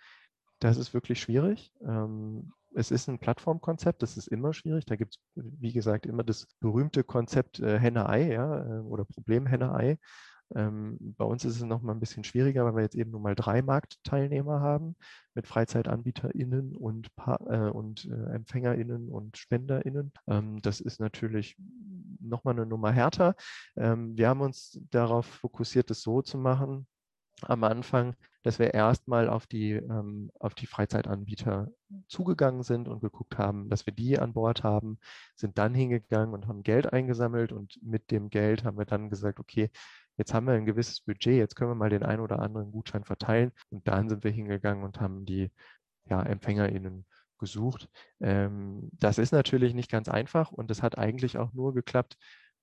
Das 0.58 0.76
ist 0.76 0.94
wirklich 0.94 1.20
schwierig. 1.20 1.72
Ähm, 1.80 2.52
es 2.74 2.90
ist 2.90 3.08
ein 3.08 3.18
Plattformkonzept, 3.18 4.02
das 4.02 4.16
ist 4.16 4.28
immer 4.28 4.52
schwierig. 4.52 4.86
Da 4.86 4.96
gibt 4.96 5.16
es, 5.16 5.20
wie 5.34 5.72
gesagt, 5.72 6.06
immer 6.06 6.24
das 6.24 6.46
berühmte 6.60 7.04
Konzept 7.04 7.60
äh, 7.60 7.78
Henne-Ei 7.78 8.32
ja, 8.32 8.78
äh, 8.78 8.80
oder 8.80 9.04
Problem 9.04 9.46
Henne-Ei. 9.46 9.98
Ähm, 10.54 10.98
bei 11.00 11.24
uns 11.24 11.44
ist 11.44 11.56
es 11.56 11.62
noch 11.62 11.82
mal 11.82 11.92
ein 11.92 12.00
bisschen 12.00 12.24
schwieriger, 12.24 12.64
weil 12.64 12.74
wir 12.76 12.82
jetzt 12.82 12.94
eben 12.94 13.10
nur 13.10 13.20
mal 13.20 13.34
drei 13.34 13.62
Marktteilnehmer 13.62 14.60
haben 14.60 14.96
mit 15.34 15.46
FreizeitanbieterInnen 15.46 16.76
und, 16.76 17.14
pa 17.16 17.38
äh, 17.46 17.70
und 17.70 18.04
äh, 18.06 18.34
EmpfängerInnen 18.34 19.08
und 19.08 19.36
SpenderInnen. 19.36 20.12
Ähm, 20.26 20.60
das 20.62 20.80
ist 20.80 21.00
natürlich 21.00 21.56
noch 22.20 22.44
mal 22.44 22.52
eine 22.52 22.66
Nummer 22.66 22.92
härter. 22.92 23.34
Ähm, 23.76 24.16
wir 24.16 24.28
haben 24.28 24.40
uns 24.40 24.78
darauf 24.90 25.26
fokussiert, 25.26 25.90
das 25.90 26.02
so 26.02 26.22
zu 26.22 26.36
machen, 26.38 26.86
am 27.44 27.64
Anfang, 27.64 28.14
dass 28.42 28.58
wir 28.58 28.74
erstmal 28.74 29.28
auf 29.28 29.46
die, 29.46 29.72
ähm, 29.72 30.30
auf 30.38 30.54
die 30.54 30.66
Freizeitanbieter 30.66 31.68
zugegangen 32.08 32.62
sind 32.62 32.88
und 32.88 33.00
geguckt 33.00 33.38
haben, 33.38 33.68
dass 33.68 33.86
wir 33.86 33.92
die 33.92 34.18
an 34.18 34.32
Bord 34.32 34.64
haben, 34.64 34.98
sind 35.36 35.58
dann 35.58 35.74
hingegangen 35.74 36.34
und 36.34 36.48
haben 36.48 36.62
Geld 36.62 36.92
eingesammelt 36.92 37.52
und 37.52 37.78
mit 37.82 38.10
dem 38.10 38.30
Geld 38.30 38.64
haben 38.64 38.78
wir 38.78 38.84
dann 38.86 39.10
gesagt, 39.10 39.38
okay, 39.40 39.70
jetzt 40.16 40.34
haben 40.34 40.46
wir 40.46 40.54
ein 40.54 40.66
gewisses 40.66 41.00
Budget, 41.00 41.36
jetzt 41.36 41.54
können 41.54 41.70
wir 41.70 41.74
mal 41.74 41.90
den 41.90 42.02
einen 42.02 42.20
oder 42.20 42.40
anderen 42.40 42.72
Gutschein 42.72 43.04
verteilen 43.04 43.52
und 43.70 43.86
dann 43.88 44.08
sind 44.08 44.24
wir 44.24 44.30
hingegangen 44.30 44.84
und 44.84 45.00
haben 45.00 45.24
die 45.24 45.50
ja, 46.06 46.22
EmpfängerInnen 46.22 47.06
gesucht. 47.38 47.88
Ähm, 48.20 48.88
das 48.92 49.18
ist 49.18 49.32
natürlich 49.32 49.74
nicht 49.74 49.90
ganz 49.90 50.08
einfach 50.08 50.52
und 50.52 50.70
das 50.70 50.82
hat 50.82 50.98
eigentlich 50.98 51.38
auch 51.38 51.52
nur 51.52 51.74
geklappt, 51.74 52.16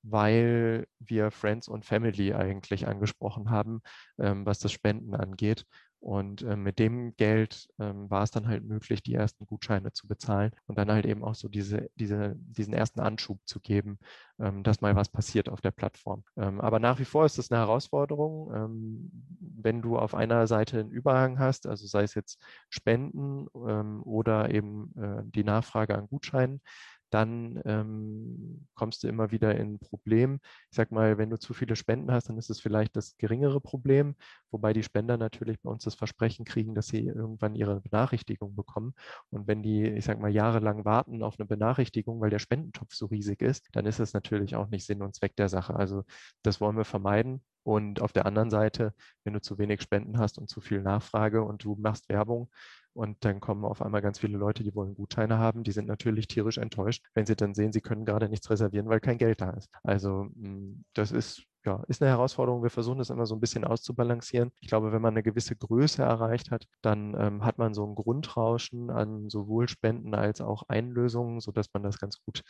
weil 0.03 0.87
wir 0.99 1.31
Friends 1.31 1.67
und 1.67 1.85
Family 1.85 2.33
eigentlich 2.33 2.87
angesprochen 2.87 3.49
haben, 3.49 3.81
ähm, 4.19 4.45
was 4.45 4.59
das 4.59 4.71
Spenden 4.71 5.15
angeht. 5.15 5.65
Und 6.01 6.43
äh, 6.43 6.55
mit 6.55 6.79
dem 6.79 7.15
Geld 7.17 7.67
ähm, 7.77 8.09
war 8.09 8.23
es 8.23 8.31
dann 8.31 8.47
halt 8.47 8.63
möglich, 8.63 9.03
die 9.03 9.13
ersten 9.13 9.45
Gutscheine 9.45 9.91
zu 9.91 10.07
bezahlen 10.07 10.51
und 10.65 10.77
dann 10.77 10.89
halt 10.89 11.05
eben 11.05 11.25
auch 11.25 11.35
so 11.35 11.49
diese, 11.49 11.89
diese, 11.95 12.35
diesen 12.37 12.73
ersten 12.73 13.01
Anschub 13.01 13.39
zu 13.45 13.59
geben, 13.59 13.99
ähm, 14.39 14.63
dass 14.63 14.79
mal 14.79 14.95
was 14.95 15.09
passiert 15.09 15.49
auf 15.49 15.59
der 15.59 15.71
Plattform. 15.71 16.23
Ähm, 16.37 16.61
aber 16.61 16.79
nach 16.79 16.99
wie 16.99 17.05
vor 17.05 17.25
ist 17.25 17.37
das 17.37 17.51
eine 17.51 17.59
Herausforderung, 17.59 18.49
ähm, 18.55 19.11
wenn 19.41 19.81
du 19.81 19.97
auf 19.97 20.15
einer 20.15 20.47
Seite 20.47 20.79
einen 20.79 20.91
Überhang 20.91 21.37
hast, 21.37 21.67
also 21.67 21.85
sei 21.85 22.03
es 22.03 22.13
jetzt 22.13 22.41
Spenden 22.69 23.47
ähm, 23.67 24.01
oder 24.03 24.51
eben 24.51 24.93
äh, 24.97 25.23
die 25.25 25.43
Nachfrage 25.43 25.97
an 25.97 26.07
Gutscheinen, 26.07 26.61
dann 27.09 27.61
ähm, 27.65 28.67
kommst 28.75 29.03
du 29.03 29.07
immer 29.07 29.31
wieder 29.31 29.55
in 29.55 29.73
ein 29.73 29.79
Problem. 29.79 30.39
Ich 30.69 30.75
sag 30.75 30.91
mal, 30.91 31.17
wenn 31.17 31.29
du 31.29 31.37
zu 31.37 31.53
viele 31.53 31.75
Spenden 31.75 32.11
hast, 32.11 32.29
dann 32.29 32.37
ist 32.37 32.49
es 32.49 32.59
vielleicht 32.59 32.95
das 32.95 33.17
geringere 33.17 33.61
Problem, 33.61 34.15
wobei 34.51 34.73
die 34.73 34.83
Spender 34.83 35.17
natürlich 35.17 35.59
bei 35.61 35.69
uns 35.69 35.83
das 35.83 35.95
Versprechen 35.95 36.45
kriegen, 36.45 36.75
dass 36.75 36.87
sie 36.87 37.07
irgendwann 37.07 37.55
ihre 37.55 37.81
Benachrichtigung 37.81 38.55
bekommen. 38.55 38.93
Und 39.29 39.47
wenn 39.47 39.63
die, 39.63 39.83
ich 39.83 40.05
sag 40.05 40.19
mal, 40.19 40.31
jahrelang 40.31 40.85
warten 40.85 41.23
auf 41.23 41.39
eine 41.39 41.47
Benachrichtigung, 41.47 42.21
weil 42.21 42.29
der 42.29 42.39
Spendentopf 42.39 42.93
so 42.93 43.07
riesig 43.07 43.41
ist, 43.41 43.67
dann 43.73 43.85
ist 43.85 43.99
es 43.99 44.13
natürlich 44.13 44.55
auch 44.55 44.69
nicht 44.69 44.85
Sinn 44.85 45.01
und 45.01 45.15
Zweck 45.15 45.35
der 45.35 45.49
Sache. 45.49 45.75
Also 45.75 46.03
das 46.43 46.61
wollen 46.61 46.77
wir 46.77 46.85
vermeiden. 46.85 47.41
Und 47.63 48.01
auf 48.01 48.13
der 48.13 48.25
anderen 48.25 48.49
Seite, 48.49 48.93
wenn 49.23 49.33
du 49.33 49.41
zu 49.41 49.57
wenig 49.57 49.81
Spenden 49.81 50.17
hast 50.17 50.37
und 50.37 50.49
zu 50.49 50.61
viel 50.61 50.81
Nachfrage 50.81 51.43
und 51.43 51.63
du 51.63 51.75
machst 51.75 52.09
Werbung, 52.09 52.49
und 52.93 53.23
dann 53.25 53.39
kommen 53.39 53.65
auf 53.65 53.81
einmal 53.81 54.01
ganz 54.01 54.19
viele 54.19 54.37
Leute, 54.37 54.63
die 54.63 54.75
wollen 54.75 54.95
Gutscheine 54.95 55.37
haben. 55.37 55.63
Die 55.63 55.71
sind 55.71 55.87
natürlich 55.87 56.27
tierisch 56.27 56.57
enttäuscht, 56.57 57.03
wenn 57.13 57.25
sie 57.25 57.35
dann 57.35 57.53
sehen, 57.53 57.71
sie 57.71 57.81
können 57.81 58.05
gerade 58.05 58.29
nichts 58.29 58.49
reservieren, 58.49 58.89
weil 58.89 58.99
kein 58.99 59.17
Geld 59.17 59.41
da 59.41 59.51
ist. 59.51 59.69
Also 59.83 60.29
hm, 60.35 60.83
das 60.93 61.11
ist 61.11 61.43
ja, 61.65 61.83
ist 61.87 62.01
eine 62.01 62.11
Herausforderung. 62.11 62.63
Wir 62.63 62.69
versuchen 62.69 62.99
das 62.99 63.09
immer 63.09 63.25
so 63.25 63.35
ein 63.35 63.41
bisschen 63.41 63.65
auszubalancieren. 63.65 64.51
Ich 64.61 64.69
glaube, 64.69 64.91
wenn 64.91 65.01
man 65.01 65.13
eine 65.13 65.23
gewisse 65.23 65.55
Größe 65.55 66.01
erreicht 66.03 66.51
hat, 66.51 66.65
dann 66.81 67.15
ähm, 67.19 67.43
hat 67.45 67.57
man 67.57 67.73
so 67.73 67.85
ein 67.85 67.95
Grundrauschen 67.95 68.89
an 68.89 69.29
sowohl 69.29 69.67
Spenden 69.67 70.15
als 70.15 70.41
auch 70.41 70.63
Einlösungen, 70.69 71.41
sodass 71.41 71.67
man 71.73 71.83
das 71.83 71.99
ganz 71.99 72.21
gut, 72.23 72.43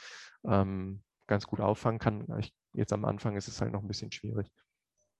ähm, 0.45 1.01
ganz 1.27 1.47
gut 1.47 1.59
auffangen 1.59 1.99
kann. 1.99 2.27
Ich, 2.39 2.53
jetzt 2.73 2.93
am 2.93 3.05
Anfang 3.05 3.35
ist 3.35 3.47
es 3.47 3.61
halt 3.61 3.71
noch 3.71 3.81
ein 3.81 3.87
bisschen 3.87 4.11
schwierig. 4.11 4.47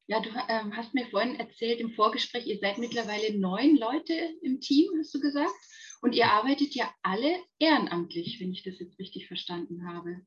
Ja, 0.10 0.20
du 0.20 0.30
ähm, 0.48 0.76
hast 0.76 0.96
mir 0.96 1.06
vorhin 1.06 1.36
erzählt 1.36 1.80
im 1.80 1.92
Vorgespräch, 1.92 2.48
ihr 2.48 2.58
seid 2.58 2.80
mittlerweile 2.80 3.38
neun 3.38 3.78
Leute 3.78 4.16
im 4.42 4.60
Team, 4.60 4.90
hast 4.98 5.14
du 5.14 5.20
gesagt. 5.20 5.54
Und 6.02 6.16
ihr 6.16 6.26
arbeitet 6.32 6.74
ja 6.74 6.92
alle 7.04 7.36
ehrenamtlich, 7.60 8.40
wenn 8.42 8.52
ich 8.52 8.64
das 8.64 8.80
jetzt 8.80 8.98
richtig 8.98 9.28
verstanden 9.28 9.88
habe. 9.88 10.22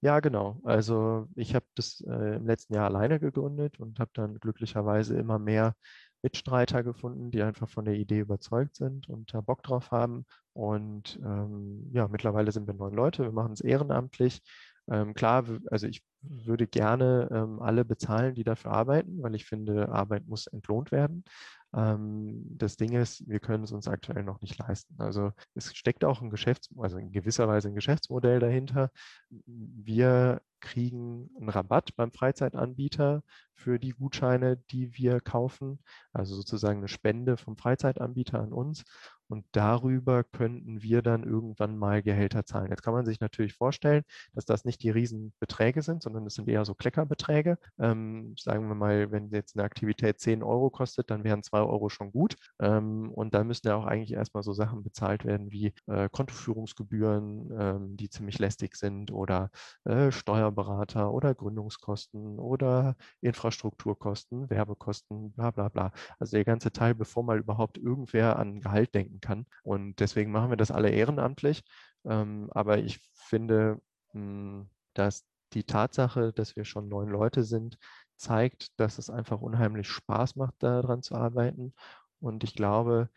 Ja, 0.00 0.20
genau. 0.20 0.60
Also 0.62 1.26
ich 1.34 1.56
habe 1.56 1.66
das 1.74 2.04
äh, 2.06 2.36
im 2.36 2.46
letzten 2.46 2.74
Jahr 2.74 2.84
alleine 2.84 3.18
gegründet 3.18 3.80
und 3.80 3.98
habe 3.98 4.12
dann 4.14 4.38
glücklicherweise 4.38 5.18
immer 5.18 5.40
mehr 5.40 5.74
Mitstreiter 6.22 6.84
gefunden, 6.84 7.32
die 7.32 7.42
einfach 7.42 7.68
von 7.68 7.84
der 7.84 7.94
Idee 7.94 8.20
überzeugt 8.20 8.76
sind 8.76 9.08
und 9.08 9.34
da 9.34 9.40
Bock 9.40 9.64
drauf 9.64 9.90
haben. 9.90 10.24
Und 10.52 11.18
ähm, 11.24 11.90
ja, 11.92 12.06
mittlerweile 12.06 12.52
sind 12.52 12.68
wir 12.68 12.74
neun 12.74 12.94
Leute. 12.94 13.24
Wir 13.24 13.32
machen 13.32 13.54
es 13.54 13.60
ehrenamtlich. 13.60 14.40
Ähm, 14.88 15.14
klar, 15.14 15.44
also 15.70 15.86
ich 15.86 16.02
würde 16.22 16.66
gerne 16.66 17.28
ähm, 17.32 17.60
alle 17.60 17.84
bezahlen, 17.84 18.34
die 18.34 18.44
dafür 18.44 18.72
arbeiten, 18.72 19.22
weil 19.22 19.34
ich 19.34 19.46
finde, 19.46 19.88
Arbeit 19.88 20.26
muss 20.26 20.46
entlohnt 20.46 20.92
werden. 20.92 21.24
Ähm, 21.74 22.42
das 22.56 22.76
Ding 22.76 22.92
ist, 22.92 23.28
wir 23.28 23.40
können 23.40 23.64
es 23.64 23.72
uns 23.72 23.88
aktuell 23.88 24.22
noch 24.24 24.40
nicht 24.40 24.58
leisten. 24.58 24.94
Also 24.98 25.32
es 25.54 25.74
steckt 25.76 26.04
auch 26.04 26.22
ein 26.22 26.30
Geschäfts-, 26.30 26.70
also 26.78 26.98
in 26.98 27.12
gewisser 27.12 27.48
Weise 27.48 27.68
ein 27.68 27.74
Geschäftsmodell 27.74 28.40
dahinter. 28.40 28.90
Wir 29.46 30.40
kriegen 30.60 31.30
einen 31.38 31.48
Rabatt 31.50 31.94
beim 31.96 32.12
Freizeitanbieter 32.12 33.22
für 33.54 33.78
die 33.78 33.90
Gutscheine, 33.90 34.56
die 34.70 34.96
wir 34.96 35.20
kaufen, 35.20 35.80
also 36.12 36.34
sozusagen 36.34 36.78
eine 36.78 36.88
Spende 36.88 37.36
vom 37.36 37.56
Freizeitanbieter 37.56 38.40
an 38.40 38.52
uns. 38.52 38.84
Und 39.28 39.44
darüber 39.52 40.24
könnten 40.24 40.82
wir 40.82 41.02
dann 41.02 41.24
irgendwann 41.24 41.76
mal 41.76 42.02
Gehälter 42.02 42.44
zahlen. 42.44 42.70
Jetzt 42.70 42.82
kann 42.82 42.94
man 42.94 43.04
sich 43.04 43.20
natürlich 43.20 43.54
vorstellen, 43.54 44.02
dass 44.34 44.44
das 44.44 44.64
nicht 44.64 44.82
die 44.82 44.90
Riesenbeträge 44.90 45.82
sind, 45.82 46.02
sondern 46.02 46.24
das 46.24 46.34
sind 46.34 46.48
eher 46.48 46.64
so 46.64 46.74
Kleckerbeträge. 46.74 47.58
Ähm, 47.78 48.34
sagen 48.38 48.68
wir 48.68 48.74
mal, 48.74 49.10
wenn 49.10 49.30
jetzt 49.30 49.56
eine 49.56 49.64
Aktivität 49.64 50.20
10 50.20 50.42
Euro 50.42 50.70
kostet, 50.70 51.10
dann 51.10 51.24
wären 51.24 51.42
2 51.42 51.60
Euro 51.60 51.88
schon 51.88 52.12
gut. 52.12 52.36
Ähm, 52.60 53.10
und 53.12 53.34
dann 53.34 53.46
müssen 53.46 53.66
ja 53.68 53.76
auch 53.76 53.86
eigentlich 53.86 54.12
erstmal 54.12 54.42
so 54.42 54.52
Sachen 54.52 54.82
bezahlt 54.82 55.24
werden 55.24 55.50
wie 55.50 55.72
äh, 55.86 56.08
Kontoführungsgebühren, 56.10 57.50
ähm, 57.58 57.96
die 57.96 58.08
ziemlich 58.10 58.38
lästig 58.38 58.76
sind 58.76 59.12
oder 59.12 59.50
äh, 59.84 60.10
Steuerberater 60.12 61.12
oder 61.12 61.34
Gründungskosten 61.34 62.38
oder 62.38 62.96
Infrastrukturkosten, 63.20 64.50
Werbekosten, 64.50 65.32
bla 65.32 65.50
bla 65.50 65.68
bla. 65.68 65.92
Also 66.18 66.36
der 66.36 66.44
ganze 66.44 66.72
Teil, 66.72 66.94
bevor 66.94 67.24
mal 67.24 67.38
überhaupt 67.38 67.78
irgendwer 67.78 68.38
an 68.38 68.60
Gehalt 68.60 68.94
denken 68.94 69.15
denken 69.16 69.20
kann. 69.20 69.46
Und 69.62 70.00
deswegen 70.00 70.32
machen 70.32 70.50
wir 70.50 70.56
das 70.56 70.70
alle 70.70 70.90
ehrenamtlich. 70.90 71.62
Ähm, 72.04 72.48
aber 72.52 72.78
ich 72.78 73.00
finde, 73.14 73.80
hm, 74.12 74.68
dass 74.94 75.24
die 75.52 75.64
Tatsache, 75.64 76.32
dass 76.32 76.56
wir 76.56 76.64
schon 76.64 76.88
neun 76.88 77.08
Leute 77.08 77.44
sind, 77.44 77.78
zeigt, 78.16 78.78
dass 78.80 78.98
es 78.98 79.10
einfach 79.10 79.40
unheimlich 79.40 79.88
Spaß 79.88 80.36
macht, 80.36 80.54
daran 80.60 81.02
zu 81.02 81.14
arbeiten. 81.14 81.74
Und 82.20 82.44
ich 82.44 82.54
glaube, 82.54 83.10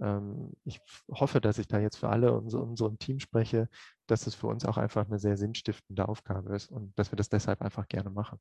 ähm, 0.00 0.52
ich 0.64 0.80
hoffe, 1.10 1.40
dass 1.40 1.58
ich 1.58 1.68
da 1.68 1.78
jetzt 1.78 1.96
für 1.96 2.08
alle 2.08 2.28
in 2.28 2.54
unserem 2.54 2.98
Team 2.98 3.18
spreche, 3.18 3.68
dass 4.06 4.26
es 4.26 4.34
für 4.34 4.46
uns 4.46 4.64
auch 4.64 4.76
einfach 4.78 5.06
eine 5.06 5.18
sehr 5.18 5.36
sinnstiftende 5.36 6.08
Aufgabe 6.08 6.54
ist 6.54 6.70
und 6.70 6.98
dass 6.98 7.12
wir 7.12 7.16
das 7.16 7.28
deshalb 7.28 7.62
einfach 7.62 7.88
gerne 7.88 8.10
machen. 8.10 8.38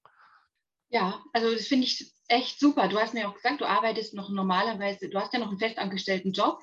Ja, 0.92 1.24
also 1.32 1.52
das 1.54 1.68
finde 1.68 1.86
ich 1.86 2.14
echt 2.28 2.60
super. 2.60 2.90
Du 2.90 3.00
hast 3.00 3.14
mir 3.14 3.28
auch 3.28 3.34
gesagt, 3.34 3.62
du 3.62 3.66
arbeitest 3.66 4.14
noch 4.14 4.30
normalerweise, 4.30 5.10
du 5.10 5.20
hast 5.20 5.34
ja 5.34 5.40
noch 5.40 5.48
einen 5.48 5.60
festangestellten 5.60 6.34
Job. 6.34 6.60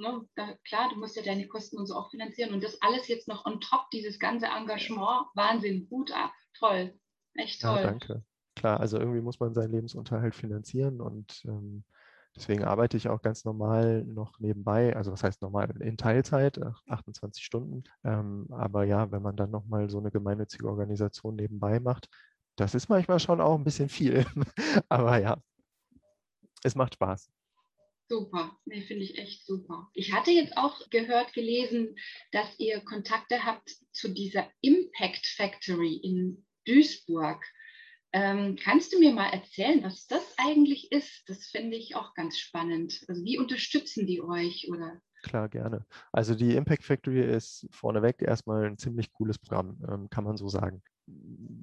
Ne? 0.00 0.26
Klar, 0.64 0.90
du 0.90 0.96
musst 0.96 1.16
ja 1.16 1.22
deine 1.22 1.46
Kosten 1.46 1.78
und 1.78 1.86
so 1.86 1.94
auch 1.94 2.10
finanzieren. 2.10 2.52
Und 2.52 2.64
das 2.64 2.82
alles 2.82 3.06
jetzt 3.06 3.28
noch 3.28 3.46
on 3.46 3.60
top, 3.60 3.88
dieses 3.92 4.18
ganze 4.18 4.46
Engagement, 4.46 5.26
Wahnsinn, 5.34 5.88
gut 5.88 6.12
ab, 6.12 6.32
toll, 6.58 6.94
echt 7.34 7.62
toll. 7.62 7.76
Ja, 7.76 7.82
danke. 7.82 8.24
Klar, 8.56 8.80
also 8.80 8.98
irgendwie 8.98 9.20
muss 9.20 9.38
man 9.38 9.54
seinen 9.54 9.72
Lebensunterhalt 9.72 10.34
finanzieren 10.34 11.00
und 11.00 11.42
ähm, 11.46 11.84
deswegen 12.36 12.64
arbeite 12.64 12.96
ich 12.96 13.08
auch 13.08 13.22
ganz 13.22 13.44
normal 13.44 14.04
noch 14.04 14.38
nebenbei, 14.40 14.94
also 14.96 15.12
was 15.12 15.22
heißt 15.22 15.40
normal, 15.42 15.70
in 15.80 15.96
Teilzeit, 15.96 16.60
28 16.88 17.42
Stunden. 17.44 17.84
Ähm, 18.04 18.48
aber 18.50 18.84
ja, 18.84 19.10
wenn 19.12 19.22
man 19.22 19.36
dann 19.36 19.50
nochmal 19.50 19.88
so 19.88 19.98
eine 19.98 20.10
gemeinnützige 20.10 20.68
Organisation 20.68 21.36
nebenbei 21.36 21.78
macht, 21.78 22.08
das 22.60 22.74
ist 22.74 22.90
manchmal 22.90 23.18
schon 23.18 23.40
auch 23.40 23.56
ein 23.56 23.64
bisschen 23.64 23.88
viel. 23.88 24.26
Aber 24.88 25.18
ja, 25.18 25.42
es 26.62 26.74
macht 26.74 26.94
Spaß. 26.94 27.30
Super, 28.06 28.58
nee, 28.66 28.82
finde 28.82 29.04
ich 29.04 29.16
echt 29.18 29.46
super. 29.46 29.88
Ich 29.94 30.12
hatte 30.12 30.30
jetzt 30.30 30.56
auch 30.56 30.90
gehört, 30.90 31.32
gelesen, 31.32 31.96
dass 32.32 32.58
ihr 32.58 32.80
Kontakte 32.80 33.44
habt 33.44 33.70
zu 33.92 34.08
dieser 34.08 34.46
Impact 34.60 35.26
Factory 35.26 35.94
in 35.94 36.44
Duisburg. 36.66 37.42
Ähm, 38.12 38.56
kannst 38.60 38.92
du 38.92 38.98
mir 38.98 39.12
mal 39.12 39.30
erzählen, 39.30 39.82
was 39.84 40.06
das 40.08 40.34
eigentlich 40.36 40.90
ist? 40.90 41.22
Das 41.28 41.46
finde 41.46 41.76
ich 41.76 41.94
auch 41.94 42.12
ganz 42.14 42.36
spannend. 42.38 43.04
Also 43.06 43.24
wie 43.24 43.38
unterstützen 43.38 44.06
die 44.06 44.20
euch 44.20 44.68
oder? 44.68 45.00
Klar, 45.22 45.48
gerne. 45.48 45.86
Also 46.10 46.34
die 46.34 46.56
Impact 46.56 46.82
Factory 46.82 47.22
ist 47.22 47.68
vorneweg 47.70 48.20
erstmal 48.20 48.66
ein 48.66 48.76
ziemlich 48.76 49.12
cooles 49.12 49.38
Programm, 49.38 49.80
ähm, 49.88 50.10
kann 50.10 50.24
man 50.24 50.36
so 50.36 50.48
sagen 50.48 50.82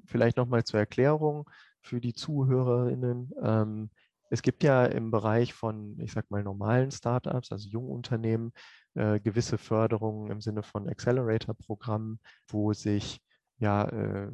vielleicht 0.06 0.36
nochmal 0.36 0.64
zur 0.64 0.80
Erklärung 0.80 1.48
für 1.80 2.00
die 2.00 2.14
Zuhörerinnen. 2.14 3.32
Ähm, 3.42 3.90
es 4.30 4.42
gibt 4.42 4.62
ja 4.62 4.84
im 4.84 5.10
Bereich 5.10 5.54
von, 5.54 5.98
ich 6.00 6.12
sag 6.12 6.30
mal, 6.30 6.42
normalen 6.42 6.90
Startups, 6.90 7.50
also 7.50 7.68
Jungunternehmen, 7.68 8.52
äh, 8.94 9.20
gewisse 9.20 9.58
Förderungen 9.58 10.30
im 10.30 10.40
Sinne 10.40 10.62
von 10.62 10.88
Accelerator-Programmen, 10.88 12.20
wo 12.46 12.72
sich 12.72 13.20
ja 13.58 13.84
äh, 13.84 14.30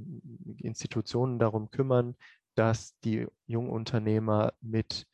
Institutionen 0.59 1.39
darum 1.39 1.71
kümmern, 1.71 2.17
dass 2.55 2.99
die 3.01 3.27
Jungunternehmer 3.47 4.53
mit 4.61 5.07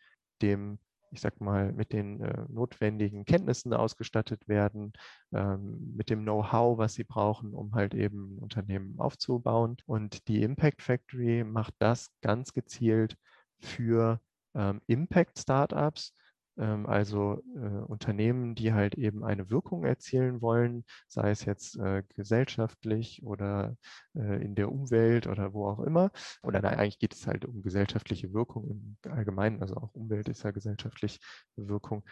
dem 0.42 0.78
ich 1.10 1.20
sag 1.20 1.40
mal, 1.40 1.72
mit 1.72 1.92
den 1.92 2.20
äh, 2.20 2.44
notwendigen 2.48 3.24
Kenntnissen 3.24 3.74
ausgestattet 3.74 4.46
werden, 4.48 4.92
ähm, 5.32 5.94
mit 5.96 6.10
dem 6.10 6.22
Know-how, 6.22 6.78
was 6.78 6.94
sie 6.94 7.04
brauchen, 7.04 7.54
um 7.54 7.74
halt 7.74 7.94
eben 7.94 8.38
Unternehmen 8.38 8.98
aufzubauen. 8.98 9.76
Und 9.86 10.28
die 10.28 10.42
Impact 10.42 10.82
Factory 10.82 11.44
macht 11.44 11.74
das 11.78 12.10
ganz 12.20 12.52
gezielt 12.52 13.16
für 13.60 14.20
ähm, 14.54 14.80
Impact-Startups, 14.86 16.14
also 16.56 17.42
äh, 17.56 17.84
Unternehmen, 17.86 18.54
die 18.54 18.72
halt 18.72 18.94
eben 18.94 19.24
eine 19.24 19.50
Wirkung 19.50 19.84
erzielen 19.84 20.40
wollen, 20.42 20.84
sei 21.08 21.30
es 21.30 21.44
jetzt 21.44 21.78
äh, 21.78 22.02
gesellschaftlich 22.16 23.22
oder 23.22 23.76
äh, 24.14 24.42
in 24.44 24.54
der 24.54 24.70
Umwelt 24.70 25.26
oder 25.26 25.54
wo 25.54 25.66
auch 25.68 25.80
immer. 25.80 26.10
Oder 26.42 26.60
nein, 26.60 26.78
eigentlich 26.78 26.98
geht 26.98 27.14
es 27.14 27.26
halt 27.26 27.44
um 27.44 27.62
gesellschaftliche 27.62 28.32
Wirkung 28.32 28.68
im 28.68 29.10
Allgemeinen, 29.10 29.62
also 29.62 29.76
auch 29.76 29.94
Umwelt 29.94 30.28
ist 30.28 30.42
ja 30.42 30.50
gesellschaftliche 30.50 31.20
Wirkung. 31.56 32.04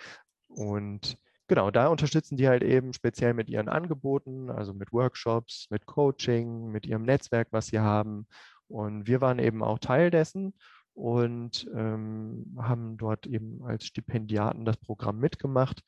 Und 0.49 1.19
genau, 1.47 1.71
da 1.71 1.89
unterstützen 1.89 2.37
die 2.37 2.49
halt 2.49 2.63
eben 2.63 2.93
speziell 2.93 3.35
mit 3.35 3.51
ihren 3.51 3.69
Angeboten, 3.69 4.51
also 4.51 4.73
mit 4.73 4.93
Workshops, 4.93 5.67
mit 5.71 5.87
Coaching, 5.87 6.69
mit 6.71 6.87
ihrem 6.87 7.03
Netzwerk, 7.03 7.49
was 7.51 7.67
sie 7.67 7.81
haben. 7.81 8.27
Und 8.69 9.07
wir 9.07 9.21
waren 9.21 9.39
eben 9.39 9.63
auch 9.63 9.79
Teil 9.79 10.11
dessen 10.11 10.55
und 10.99 11.71
ähm, 11.77 12.57
haben 12.59 12.97
dort 12.97 13.29
eben 13.29 13.63
als 13.65 13.87
Stipendiaten 13.87 14.65
das 14.65 14.77
Programm 14.77 15.21
mitgemacht 15.21 15.85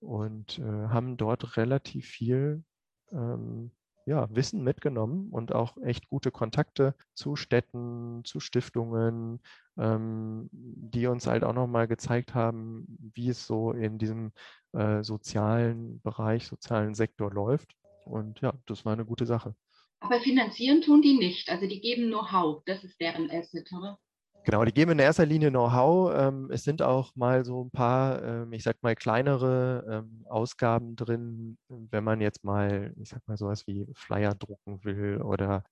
und 0.00 0.58
äh, 0.58 0.62
haben 0.62 1.18
dort 1.18 1.58
relativ 1.58 2.06
viel 2.06 2.64
ähm, 3.12 3.72
ja, 4.06 4.26
Wissen 4.34 4.64
mitgenommen 4.64 5.28
und 5.30 5.54
auch 5.54 5.76
echt 5.82 6.08
gute 6.08 6.30
Kontakte 6.30 6.94
zu 7.12 7.36
Städten, 7.36 8.22
zu 8.24 8.40
Stiftungen, 8.40 9.40
ähm, 9.76 10.48
die 10.50 11.08
uns 11.08 11.26
halt 11.26 11.44
auch 11.44 11.52
nochmal 11.52 11.86
gezeigt 11.86 12.34
haben, 12.34 12.86
wie 13.14 13.28
es 13.28 13.46
so 13.46 13.72
in 13.72 13.98
diesem 13.98 14.32
äh, 14.72 15.02
sozialen 15.02 16.00
Bereich, 16.00 16.46
sozialen 16.46 16.94
Sektor 16.94 17.30
läuft. 17.30 17.74
Und 18.06 18.40
ja, 18.40 18.54
das 18.64 18.86
war 18.86 18.94
eine 18.94 19.04
gute 19.04 19.26
Sache. 19.26 19.54
Aber 20.00 20.20
finanzieren 20.20 20.80
tun 20.80 21.02
die 21.02 21.18
nicht. 21.18 21.50
Also 21.50 21.66
die 21.66 21.82
geben 21.82 22.08
Know-how. 22.08 22.62
Das 22.64 22.82
ist 22.82 22.98
deren 22.98 23.30
Asset, 23.30 23.70
oder? 23.72 23.98
Genau, 24.44 24.62
die 24.62 24.72
geben 24.72 24.92
in 24.92 24.98
erster 24.98 25.24
Linie 25.24 25.48
Know-how. 25.48 26.12
Ähm, 26.14 26.50
es 26.50 26.64
sind 26.64 26.82
auch 26.82 27.16
mal 27.16 27.46
so 27.46 27.64
ein 27.64 27.70
paar, 27.70 28.22
ähm, 28.22 28.52
ich 28.52 28.62
sag 28.62 28.82
mal, 28.82 28.94
kleinere 28.94 29.84
ähm, 29.88 30.26
Ausgaben 30.28 30.96
drin, 30.96 31.56
wenn 31.68 32.04
man 32.04 32.20
jetzt 32.20 32.44
mal, 32.44 32.92
ich 33.00 33.08
sag 33.08 33.26
mal, 33.26 33.38
sowas 33.38 33.66
wie 33.66 33.86
Flyer 33.94 34.34
drucken 34.34 34.84
will 34.84 35.22
oder 35.22 35.64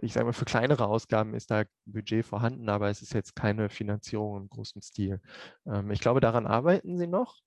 ich 0.00 0.12
sag 0.12 0.24
mal, 0.24 0.32
für 0.32 0.44
kleinere 0.44 0.86
Ausgaben 0.86 1.34
ist 1.34 1.50
da 1.50 1.62
Budget 1.86 2.26
vorhanden, 2.26 2.68
aber 2.68 2.90
es 2.90 3.00
ist 3.00 3.14
jetzt 3.14 3.36
keine 3.36 3.68
Finanzierung 3.68 4.42
im 4.42 4.48
großen 4.48 4.82
Stil. 4.82 5.20
ich 5.90 6.00
glaube, 6.00 6.20
daran 6.20 6.46
arbeiten 6.46 6.98
sie 6.98 7.06
noch. 7.06 7.38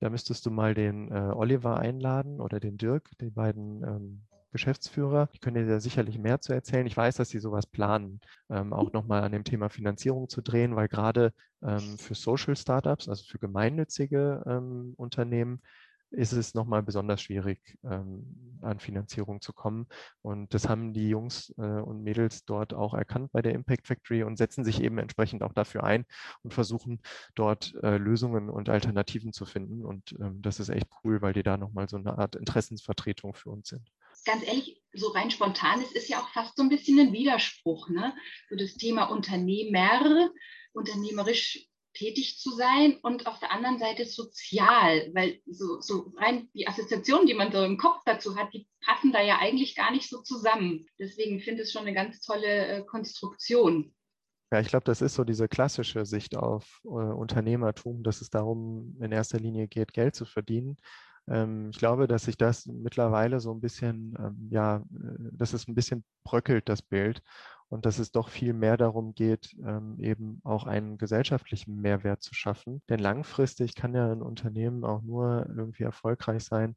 Da 0.00 0.10
müsstest 0.10 0.46
du 0.46 0.50
mal 0.50 0.74
den 0.74 1.10
äh, 1.10 1.32
Oliver 1.34 1.78
einladen 1.78 2.40
oder 2.40 2.60
den 2.60 2.76
Dirk, 2.76 3.10
die 3.20 3.30
beiden 3.30 4.26
Geschäftsführer. 4.56 5.28
Die 5.34 5.38
können 5.38 5.56
dir 5.56 5.70
da 5.70 5.80
sicherlich 5.80 6.18
mehr 6.18 6.40
zu 6.40 6.54
erzählen. 6.54 6.86
Ich 6.86 6.96
weiß, 6.96 7.16
dass 7.16 7.28
sie 7.28 7.40
sowas 7.40 7.66
planen, 7.66 8.20
ähm, 8.48 8.72
auch 8.72 8.90
nochmal 8.92 9.22
an 9.22 9.32
dem 9.32 9.44
Thema 9.44 9.68
Finanzierung 9.68 10.30
zu 10.30 10.40
drehen, 10.40 10.76
weil 10.76 10.88
gerade 10.88 11.34
ähm, 11.62 11.98
für 11.98 12.14
Social 12.14 12.56
Startups, 12.56 13.06
also 13.06 13.24
für 13.24 13.38
gemeinnützige 13.38 14.42
ähm, 14.46 14.94
Unternehmen, 14.96 15.60
ist 16.10 16.32
es 16.32 16.54
nochmal 16.54 16.82
besonders 16.82 17.20
schwierig, 17.20 17.76
ähm, 17.84 18.58
an 18.62 18.80
Finanzierung 18.80 19.42
zu 19.42 19.52
kommen. 19.52 19.86
Und 20.22 20.54
das 20.54 20.68
haben 20.68 20.94
die 20.94 21.10
Jungs 21.10 21.52
äh, 21.58 21.62
und 21.62 22.02
Mädels 22.02 22.46
dort 22.46 22.72
auch 22.72 22.94
erkannt 22.94 23.32
bei 23.32 23.42
der 23.42 23.52
Impact 23.52 23.86
Factory 23.86 24.22
und 24.22 24.38
setzen 24.38 24.64
sich 24.64 24.82
eben 24.82 24.96
entsprechend 24.98 25.42
auch 25.42 25.52
dafür 25.52 25.84
ein 25.84 26.06
und 26.42 26.54
versuchen 26.54 27.00
dort 27.34 27.74
äh, 27.82 27.98
Lösungen 27.98 28.48
und 28.48 28.70
Alternativen 28.70 29.34
zu 29.34 29.44
finden. 29.44 29.84
Und 29.84 30.14
ähm, 30.18 30.40
das 30.40 30.60
ist 30.60 30.70
echt 30.70 30.88
cool, 31.04 31.20
weil 31.20 31.34
die 31.34 31.42
da 31.42 31.58
nochmal 31.58 31.88
so 31.88 31.98
eine 31.98 32.16
Art 32.16 32.36
Interessensvertretung 32.36 33.34
für 33.34 33.50
uns 33.50 33.68
sind 33.68 33.90
ganz 34.26 34.46
ehrlich, 34.46 34.82
so 34.92 35.08
rein 35.08 35.30
spontan, 35.30 35.80
es 35.82 35.92
ist 35.92 36.08
ja 36.08 36.20
auch 36.20 36.28
fast 36.30 36.56
so 36.56 36.62
ein 36.62 36.68
bisschen 36.68 36.98
ein 36.98 37.12
Widerspruch. 37.12 37.88
Ne? 37.88 38.14
So 38.50 38.56
das 38.56 38.74
Thema 38.74 39.04
Unternehmer, 39.04 40.30
unternehmerisch 40.72 41.66
tätig 41.94 42.38
zu 42.38 42.50
sein 42.50 42.98
und 43.02 43.26
auf 43.26 43.38
der 43.40 43.52
anderen 43.52 43.78
Seite 43.78 44.04
sozial, 44.04 45.10
weil 45.14 45.40
so, 45.46 45.80
so 45.80 46.12
rein 46.18 46.48
die 46.54 46.68
Assoziationen, 46.68 47.26
die 47.26 47.34
man 47.34 47.50
so 47.50 47.64
im 47.64 47.78
Kopf 47.78 48.02
dazu 48.04 48.36
hat, 48.36 48.52
die 48.52 48.68
passen 48.84 49.12
da 49.12 49.22
ja 49.22 49.38
eigentlich 49.38 49.74
gar 49.74 49.90
nicht 49.90 50.08
so 50.08 50.20
zusammen. 50.20 50.86
Deswegen 50.98 51.40
finde 51.40 51.62
ich 51.62 51.68
es 51.68 51.72
schon 51.72 51.82
eine 51.82 51.94
ganz 51.94 52.20
tolle 52.20 52.66
äh, 52.66 52.84
Konstruktion. 52.84 53.94
Ja, 54.52 54.60
ich 54.60 54.68
glaube, 54.68 54.84
das 54.84 55.02
ist 55.02 55.14
so 55.14 55.24
diese 55.24 55.48
klassische 55.48 56.04
Sicht 56.04 56.36
auf 56.36 56.80
äh, 56.84 56.88
Unternehmertum, 56.88 58.02
dass 58.02 58.20
es 58.20 58.30
darum 58.30 58.96
in 59.00 59.10
erster 59.10 59.40
Linie 59.40 59.66
geht, 59.66 59.92
Geld 59.92 60.14
zu 60.14 60.24
verdienen. 60.24 60.76
Ähm, 61.28 61.70
ich 61.70 61.78
glaube, 61.78 62.06
dass 62.06 62.24
sich 62.24 62.36
das 62.36 62.66
mittlerweile 62.66 63.40
so 63.40 63.52
ein 63.52 63.60
bisschen, 63.60 64.14
ähm, 64.18 64.48
ja, 64.50 64.76
äh, 64.78 64.82
dass 65.32 65.52
es 65.52 65.68
ein 65.68 65.74
bisschen 65.74 66.04
bröckelt, 66.24 66.68
das 66.68 66.82
Bild. 66.82 67.22
Und 67.68 67.84
dass 67.84 67.98
es 67.98 68.12
doch 68.12 68.28
viel 68.28 68.52
mehr 68.52 68.76
darum 68.76 69.14
geht, 69.14 69.56
ähm, 69.64 69.98
eben 69.98 70.40
auch 70.44 70.66
einen 70.66 70.98
gesellschaftlichen 70.98 71.80
Mehrwert 71.80 72.22
zu 72.22 72.32
schaffen. 72.32 72.80
Denn 72.88 73.00
langfristig 73.00 73.74
kann 73.74 73.92
ja 73.94 74.10
ein 74.12 74.22
Unternehmen 74.22 74.84
auch 74.84 75.02
nur 75.02 75.46
irgendwie 75.48 75.82
erfolgreich 75.82 76.44
sein, 76.44 76.76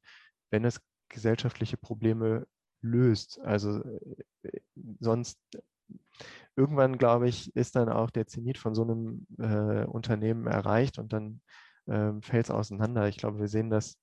wenn 0.49 0.65
es 0.65 0.81
gesellschaftliche 1.09 1.77
Probleme 1.77 2.47
löst. 2.81 3.39
Also 3.41 3.83
äh, 4.43 4.61
sonst 4.99 5.39
irgendwann, 6.55 6.97
glaube 6.97 7.27
ich, 7.29 7.55
ist 7.55 7.75
dann 7.75 7.89
auch 7.89 8.09
der 8.09 8.27
Zenit 8.27 8.57
von 8.57 8.75
so 8.75 8.83
einem 8.83 9.27
äh, 9.37 9.85
Unternehmen 9.85 10.47
erreicht 10.47 10.99
und 10.99 11.13
dann 11.13 11.41
äh, 11.85 12.13
fällt 12.21 12.45
es 12.45 12.51
auseinander. 12.51 13.07
Ich 13.07 13.17
glaube, 13.17 13.39
wir 13.39 13.47
sehen 13.47 13.69
das 13.69 13.97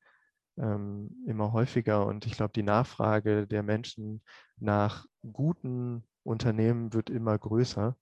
ähm, 0.59 1.11
immer 1.27 1.53
häufiger 1.53 2.07
und 2.07 2.27
ich 2.27 2.33
glaube, 2.33 2.53
die 2.55 2.63
Nachfrage 2.63 3.47
der 3.47 3.63
Menschen 3.63 4.23
nach 4.59 5.07
guten 5.33 6.05
Unternehmen 6.23 6.93
wird 6.93 7.11
immer 7.11 7.39
größer. 7.39 7.97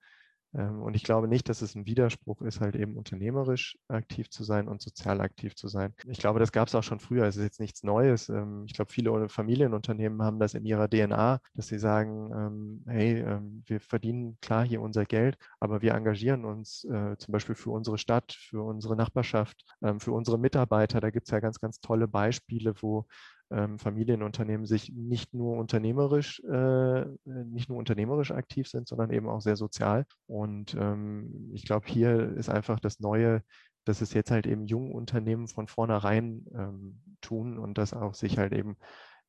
Ähm, 0.57 0.83
und 0.83 0.95
ich 0.95 1.03
glaube 1.05 1.29
nicht, 1.29 1.49
dass 1.49 1.62
es 1.62 1.75
ein 1.75 1.87
Widerspruch 1.87 2.43
ist, 2.43 2.61
halt 2.61 2.77
eben 2.77 2.97
unternehmerisch 2.97 3.77
aktiv 3.88 4.31
zu 4.31 4.45
sein 4.45 4.69
und 4.69 4.81
sozial 4.83 5.21
aktiv 5.21 5.55
zu 5.55 5.69
sein. 5.69 5.95
Ich 6.07 6.19
glaube, 6.19 6.38
das 6.38 6.53
gab 6.53 6.69
es 6.69 6.75
auch 6.75 6.83
schon 6.83 7.01
früher. 7.01 7.25
Es 7.27 7.37
ist 7.37 7.43
jetzt 7.43 7.61
nichts 7.61 7.83
Neues. 7.83 8.29
Ähm, 8.29 8.64
ich 8.67 8.75
glaube, 8.75 8.93
viele 8.93 9.29
Familienunternehmen 9.29 10.23
haben 10.23 10.38
das 10.38 10.55
in 10.55 10.64
ihrer 10.64 10.88
DNA, 10.88 11.40
dass 11.55 11.69
sie 11.69 11.79
sagen, 11.79 12.31
ähm, 12.35 12.85
hey, 12.87 13.25
wir 13.67 13.81
verdienen 13.81 14.38
klar 14.40 14.64
hier 14.64 14.81
unser 14.81 15.05
Geld, 15.05 15.37
aber 15.61 15.83
wir 15.83 15.95
engagieren 15.95 16.45
uns 16.45 16.85
äh, 16.85 17.17
zum 17.19 17.33
Beispiel 17.33 17.55
für 17.55 17.71
unsere 17.71 17.99
Stadt, 17.99 18.33
für 18.33 18.62
unsere 18.62 18.97
Nachbarschaft, 18.97 19.64
für 19.99 20.12
unsere 20.12 20.38
Mitarbeiter. 20.38 21.01
Da 21.01 21.11
gibt 21.11 21.27
es 21.27 21.31
ja 21.31 21.40
ganz, 21.40 21.61
ganz 21.61 21.81
tolle 21.81 22.09
Beispiele, 22.09 22.75
wo 22.81 23.07
ähm, 23.55 23.79
Familienunternehmen 23.79 24.67
sich 24.67 24.93
nicht 24.93 25.33
nur 25.33 25.57
unternehmerisch, 25.57 26.40
äh, 26.40 27.05
nicht 27.25 27.69
nur 27.69 27.79
unternehmerisch 27.79 28.33
aktiv 28.33 28.69
sind, 28.69 28.88
sondern 28.88 29.11
eben 29.11 29.29
auch 29.29 29.40
sehr 29.40 29.57
sozial. 29.57 30.07
Und 30.27 30.75
ähm, 30.75 31.51
ich 31.55 31.64
glaube, 31.64 31.87
hier 31.87 32.35
ist 32.37 32.49
einfach 32.49 32.81
das 32.81 32.99
Neue, 32.99 33.43
dass 33.85 34.01
es 34.01 34.12
jetzt 34.12 34.31
halt 34.31 34.47
eben 34.47 34.67
jungen 34.67 34.93
Unternehmen 34.93 35.47
von 35.47 35.69
vornherein 35.69 36.47
ähm, 36.55 37.01
tun 37.21 37.59
und 37.59 37.79
das 37.79 37.95
auch 37.95 38.14
sich 38.14 38.38
halt 38.38 38.53
eben 38.53 38.77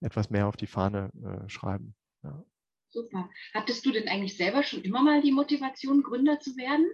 etwas 0.01 0.29
mehr 0.29 0.47
auf 0.47 0.57
die 0.57 0.67
Fahne 0.67 1.11
äh, 1.23 1.47
schreiben. 1.47 1.95
Ja. 2.23 2.43
Super. 2.89 3.29
Hattest 3.53 3.85
du 3.85 3.91
denn 3.91 4.07
eigentlich 4.07 4.37
selber 4.37 4.63
schon 4.63 4.81
immer 4.81 5.03
mal 5.03 5.21
die 5.21 5.33
Motivation, 5.33 6.01
Gründer 6.01 6.39
zu 6.39 6.55
werden? 6.55 6.87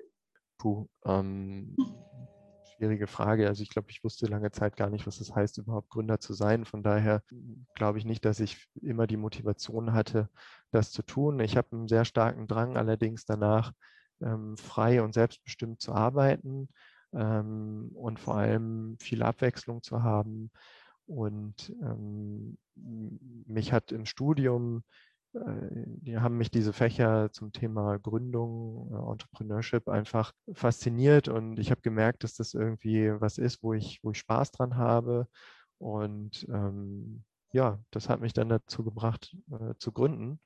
Puh, 0.58 0.88
ähm, 1.06 1.76
hm. 1.78 1.96
schwierige 2.82 3.06
Frage. 3.06 3.48
Also 3.48 3.62
ich 3.62 3.70
glaube, 3.70 3.92
ich 3.92 4.04
wusste 4.04 4.26
lange 4.26 4.50
Zeit 4.50 4.76
gar 4.76 4.90
nicht, 4.90 5.06
was 5.06 5.22
es 5.22 5.36
heißt, 5.36 5.60
überhaupt 5.60 5.90
Gründer 5.90 6.20
zu 6.20 6.34
sein. 6.34 6.66
Von 6.66 6.82
daher 6.82 7.22
glaube 7.76 8.00
ich 8.00 8.06
nicht, 8.06 8.26
dass 8.26 8.40
ich 8.40 8.68
immer 8.82 9.06
die 9.06 9.18
Motivation 9.18 9.94
hatte, 9.94 10.30
das 10.72 10.92
zu 10.92 11.04
tun. 11.04 11.40
Ich 11.42 11.58
habe 11.58 11.68
einen 11.74 11.88
sehr 11.88 12.06
starken 12.06 12.48
Drang 12.48 12.78
allerdings 12.78 13.26
danach, 13.26 13.72
ähm, 14.20 14.58
frei 14.58 15.04
und 15.04 15.14
selbstbestimmt 15.14 15.80
zu 15.80 15.94
arbeiten 15.94 16.70
ähm, 17.14 17.92
und 17.94 18.20
vor 18.20 18.38
allem 18.38 18.98
viel 19.00 19.22
Abwechslung 19.22 19.84
zu 19.84 20.02
haben. 20.02 20.50
Und 21.06 21.72
ähm, 21.84 22.58
mich 22.74 23.74
hat 23.74 23.92
im 23.92 24.08
Studium 24.08 24.84
die 25.34 26.20
haben 26.20 26.38
mich 26.38 26.52
diese 26.52 26.74
Fächer 26.74 27.32
zum 27.32 27.54
Thema 27.54 27.98
Gründung, 28.00 28.92
äh, 28.92 29.12
Entrepreneurship 29.12 29.88
einfach 29.88 30.34
fasziniert 30.54 31.30
und 31.30 31.58
ich 31.58 31.72
habe 31.72 31.82
gemerkt, 31.82 32.24
dass 32.24 32.36
das 32.36 32.54
irgendwie 32.54 33.12
was 33.22 33.38
ist, 33.38 33.64
wo 33.64 33.74
ich, 33.74 34.00
wo 34.04 34.12
ich 34.12 34.20
Spaß 34.20 34.52
dran 34.52 34.76
habe. 34.76 35.28
Und 35.78 36.46
ähm, 36.50 37.24
ja, 37.54 37.80
das 37.92 38.10
hat 38.10 38.22
mich 38.22 38.34
dann 38.34 38.50
dazu 38.50 38.84
gebracht, 38.84 39.36
äh, 39.52 39.74
zu 39.78 39.92
gründen. 39.92 40.40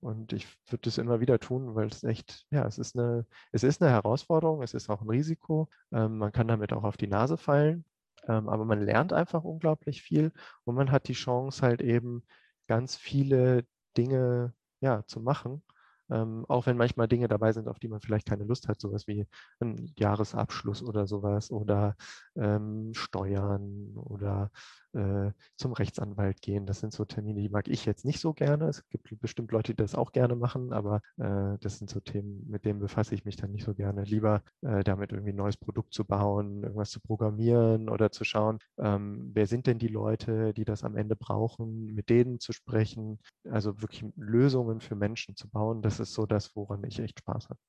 Und 0.00 0.32
ich 0.32 0.46
würde 0.68 0.88
es 0.88 0.98
immer 0.98 1.20
wieder 1.20 1.40
tun, 1.40 1.74
weil 1.74 1.88
es 1.88 2.04
echt, 2.04 2.46
ja, 2.50 2.64
es 2.66 2.78
ist 2.78 2.96
eine, 2.96 3.26
es 3.50 3.64
ist 3.64 3.82
eine 3.82 3.90
Herausforderung, 3.90 4.62
es 4.62 4.74
ist 4.74 4.88
auch 4.88 5.02
ein 5.02 5.10
Risiko. 5.10 5.68
Ähm, 5.92 6.18
man 6.18 6.30
kann 6.32 6.46
damit 6.48 6.72
auch 6.72 6.84
auf 6.84 6.96
die 6.96 7.08
Nase 7.08 7.36
fallen, 7.36 7.84
ähm, 8.28 8.48
aber 8.48 8.64
man 8.64 8.80
lernt 8.80 9.12
einfach 9.12 9.42
unglaublich 9.42 10.02
viel 10.02 10.32
und 10.64 10.76
man 10.76 10.92
hat 10.92 11.08
die 11.08 11.14
Chance 11.14 11.62
halt 11.62 11.82
eben 11.82 12.22
ganz 12.68 12.94
viele 12.96 13.64
Dinge 13.96 14.54
ja, 14.80 15.04
zu 15.06 15.20
machen. 15.20 15.62
Ähm, 16.10 16.44
auch 16.48 16.66
wenn 16.66 16.76
manchmal 16.76 17.08
Dinge 17.08 17.28
dabei 17.28 17.52
sind, 17.52 17.68
auf 17.68 17.78
die 17.78 17.88
man 17.88 18.00
vielleicht 18.00 18.26
keine 18.26 18.44
Lust 18.44 18.68
hat, 18.68 18.80
sowas 18.80 19.06
wie 19.06 19.26
ein 19.60 19.92
Jahresabschluss 19.96 20.82
oder 20.82 21.06
sowas 21.06 21.50
oder 21.50 21.96
ähm, 22.36 22.92
Steuern 22.94 23.92
oder 23.94 24.50
äh, 24.94 25.32
zum 25.56 25.72
Rechtsanwalt 25.72 26.40
gehen. 26.40 26.66
Das 26.66 26.80
sind 26.80 26.92
so 26.92 27.04
Termine, 27.04 27.40
die 27.40 27.48
mag 27.48 27.68
ich 27.68 27.84
jetzt 27.84 28.04
nicht 28.04 28.20
so 28.20 28.32
gerne. 28.32 28.68
Es 28.68 28.86
gibt 28.88 29.08
bestimmt 29.20 29.52
Leute, 29.52 29.72
die 29.72 29.76
das 29.82 29.94
auch 29.94 30.12
gerne 30.12 30.34
machen, 30.36 30.72
aber 30.72 31.00
äh, 31.18 31.58
das 31.60 31.78
sind 31.78 31.90
so 31.90 32.00
Themen, 32.00 32.46
mit 32.48 32.64
denen 32.64 32.80
befasse 32.80 33.14
ich 33.14 33.24
mich 33.24 33.36
dann 33.36 33.52
nicht 33.52 33.64
so 33.64 33.74
gerne. 33.74 34.04
Lieber 34.04 34.42
äh, 34.62 34.82
damit 34.84 35.12
irgendwie 35.12 35.32
ein 35.32 35.36
neues 35.36 35.56
Produkt 35.56 35.92
zu 35.94 36.04
bauen, 36.04 36.62
irgendwas 36.62 36.90
zu 36.90 37.00
programmieren 37.00 37.88
oder 37.88 38.10
zu 38.10 38.24
schauen, 38.24 38.58
ähm, 38.78 39.30
wer 39.34 39.46
sind 39.46 39.66
denn 39.66 39.78
die 39.78 39.88
Leute, 39.88 40.54
die 40.54 40.64
das 40.64 40.84
am 40.84 40.96
Ende 40.96 41.16
brauchen, 41.16 41.94
mit 41.94 42.08
denen 42.08 42.40
zu 42.40 42.52
sprechen, 42.52 43.18
also 43.44 43.80
wirklich 43.82 44.04
Lösungen 44.16 44.80
für 44.80 44.94
Menschen 44.94 45.36
zu 45.36 45.48
bauen. 45.48 45.82
Das 45.82 45.97
ist 46.00 46.14
so 46.14 46.26
das, 46.26 46.54
woran 46.56 46.84
ich 46.84 46.98
echt 46.98 47.18
Spaß 47.20 47.48
habe. 47.50 47.60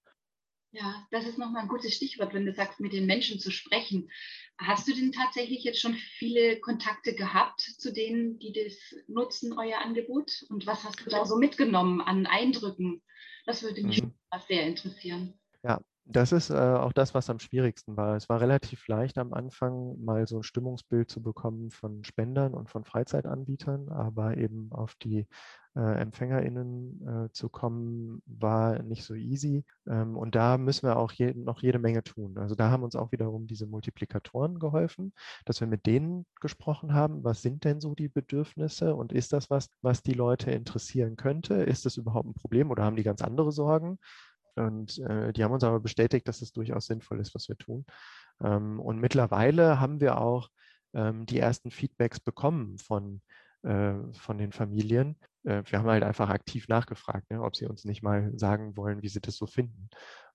Ja, 0.71 1.07
das 1.09 1.25
ist 1.25 1.39
nochmal 1.39 1.63
ein 1.63 1.67
gutes 1.67 1.95
Stichwort, 1.95 2.33
wenn 2.33 2.45
du 2.45 2.53
sagst, 2.53 2.79
mit 2.79 2.93
den 2.93 3.07
Menschen 3.07 3.39
zu 3.39 3.49
sprechen. 3.49 4.11
Hast 4.59 4.87
du 4.87 4.93
denn 4.93 5.11
tatsächlich 5.11 5.63
jetzt 5.63 5.81
schon 5.81 5.95
viele 5.95 6.59
Kontakte 6.59 7.15
gehabt 7.15 7.61
zu 7.61 7.91
denen, 7.91 8.37
die 8.37 8.53
das 8.53 8.77
nutzen, 9.07 9.57
euer 9.57 9.79
Angebot? 9.79 10.45
Und 10.49 10.67
was 10.67 10.83
hast 10.83 11.03
du 11.03 11.09
da 11.09 11.25
so 11.25 11.37
mitgenommen 11.37 12.01
an 12.01 12.27
Eindrücken? 12.27 13.01
Das 13.45 13.63
würde 13.63 13.81
mich 13.81 14.03
mhm. 14.03 14.13
sehr 14.47 14.67
interessieren. 14.67 15.39
Ja, 15.63 15.81
das 16.11 16.31
ist 16.31 16.49
äh, 16.49 16.55
auch 16.55 16.91
das, 16.91 17.13
was 17.13 17.29
am 17.29 17.37
schwierigsten 17.39 17.95
war. 17.95 18.15
Es 18.15 18.29
war 18.29 18.41
relativ 18.41 18.87
leicht 18.87 19.19
am 19.19 19.31
Anfang 19.31 20.03
mal 20.03 20.25
so 20.27 20.37
ein 20.37 20.43
Stimmungsbild 20.43 21.09
zu 21.09 21.21
bekommen 21.21 21.69
von 21.69 22.03
Spendern 22.03 22.55
und 22.55 22.67
von 22.67 22.83
Freizeitanbietern, 22.83 23.89
aber 23.89 24.35
eben 24.37 24.71
auf 24.71 24.95
die 24.95 25.27
äh, 25.75 26.01
EmpfängerInnen 26.01 27.27
äh, 27.27 27.31
zu 27.31 27.47
kommen, 27.47 28.23
war 28.25 28.81
nicht 28.81 29.03
so 29.03 29.13
easy. 29.13 29.63
Ähm, 29.87 30.17
und 30.17 30.33
da 30.33 30.57
müssen 30.57 30.87
wir 30.87 30.97
auch 30.97 31.11
je, 31.11 31.33
noch 31.35 31.61
jede 31.61 31.77
Menge 31.77 32.03
tun. 32.03 32.39
Also 32.39 32.55
da 32.55 32.71
haben 32.71 32.81
uns 32.83 32.95
auch 32.95 33.11
wiederum 33.11 33.45
diese 33.45 33.67
Multiplikatoren 33.67 34.57
geholfen, 34.57 35.13
dass 35.45 35.59
wir 35.61 35.67
mit 35.67 35.85
denen 35.85 36.25
gesprochen 36.41 36.95
haben, 36.95 37.23
was 37.23 37.43
sind 37.43 37.65
denn 37.65 37.81
so 37.81 37.93
die 37.93 38.09
Bedürfnisse 38.09 38.95
und 38.95 39.13
ist 39.13 39.31
das 39.31 39.51
was, 39.51 39.69
was 39.83 40.01
die 40.01 40.13
Leute 40.13 40.49
interessieren 40.49 41.15
könnte? 41.17 41.53
Ist 41.53 41.85
das 41.85 41.97
überhaupt 41.97 42.27
ein 42.27 42.33
Problem 42.33 42.71
oder 42.71 42.83
haben 42.83 42.95
die 42.95 43.03
ganz 43.03 43.21
andere 43.21 43.51
Sorgen? 43.51 43.99
Und 44.59 44.99
äh, 44.99 45.33
die 45.33 45.43
haben 45.43 45.53
uns 45.53 45.63
aber 45.63 45.79
bestätigt, 45.79 46.27
dass 46.27 46.41
es 46.41 46.51
durchaus 46.51 46.85
sinnvoll 46.85 47.19
ist, 47.19 47.33
was 47.35 47.49
wir 47.49 47.57
tun. 47.57 47.85
Ähm, 48.41 48.79
und 48.79 48.99
mittlerweile 48.99 49.79
haben 49.79 49.99
wir 49.99 50.19
auch 50.19 50.49
ähm, 50.93 51.25
die 51.25 51.39
ersten 51.39 51.71
Feedbacks 51.71 52.19
bekommen 52.19 52.77
von, 52.77 53.21
äh, 53.63 53.93
von 54.13 54.37
den 54.37 54.51
Familien. 54.51 55.17
Äh, 55.43 55.63
wir 55.65 55.79
haben 55.79 55.89
halt 55.89 56.03
einfach 56.03 56.29
aktiv 56.29 56.67
nachgefragt, 56.67 57.29
ne, 57.31 57.41
ob 57.41 57.55
sie 57.55 57.65
uns 57.65 57.85
nicht 57.85 58.03
mal 58.03 58.31
sagen 58.37 58.75
wollen, 58.77 59.01
wie 59.01 59.09
sie 59.09 59.21
das 59.21 59.35
so 59.37 59.47
finden 59.47 59.89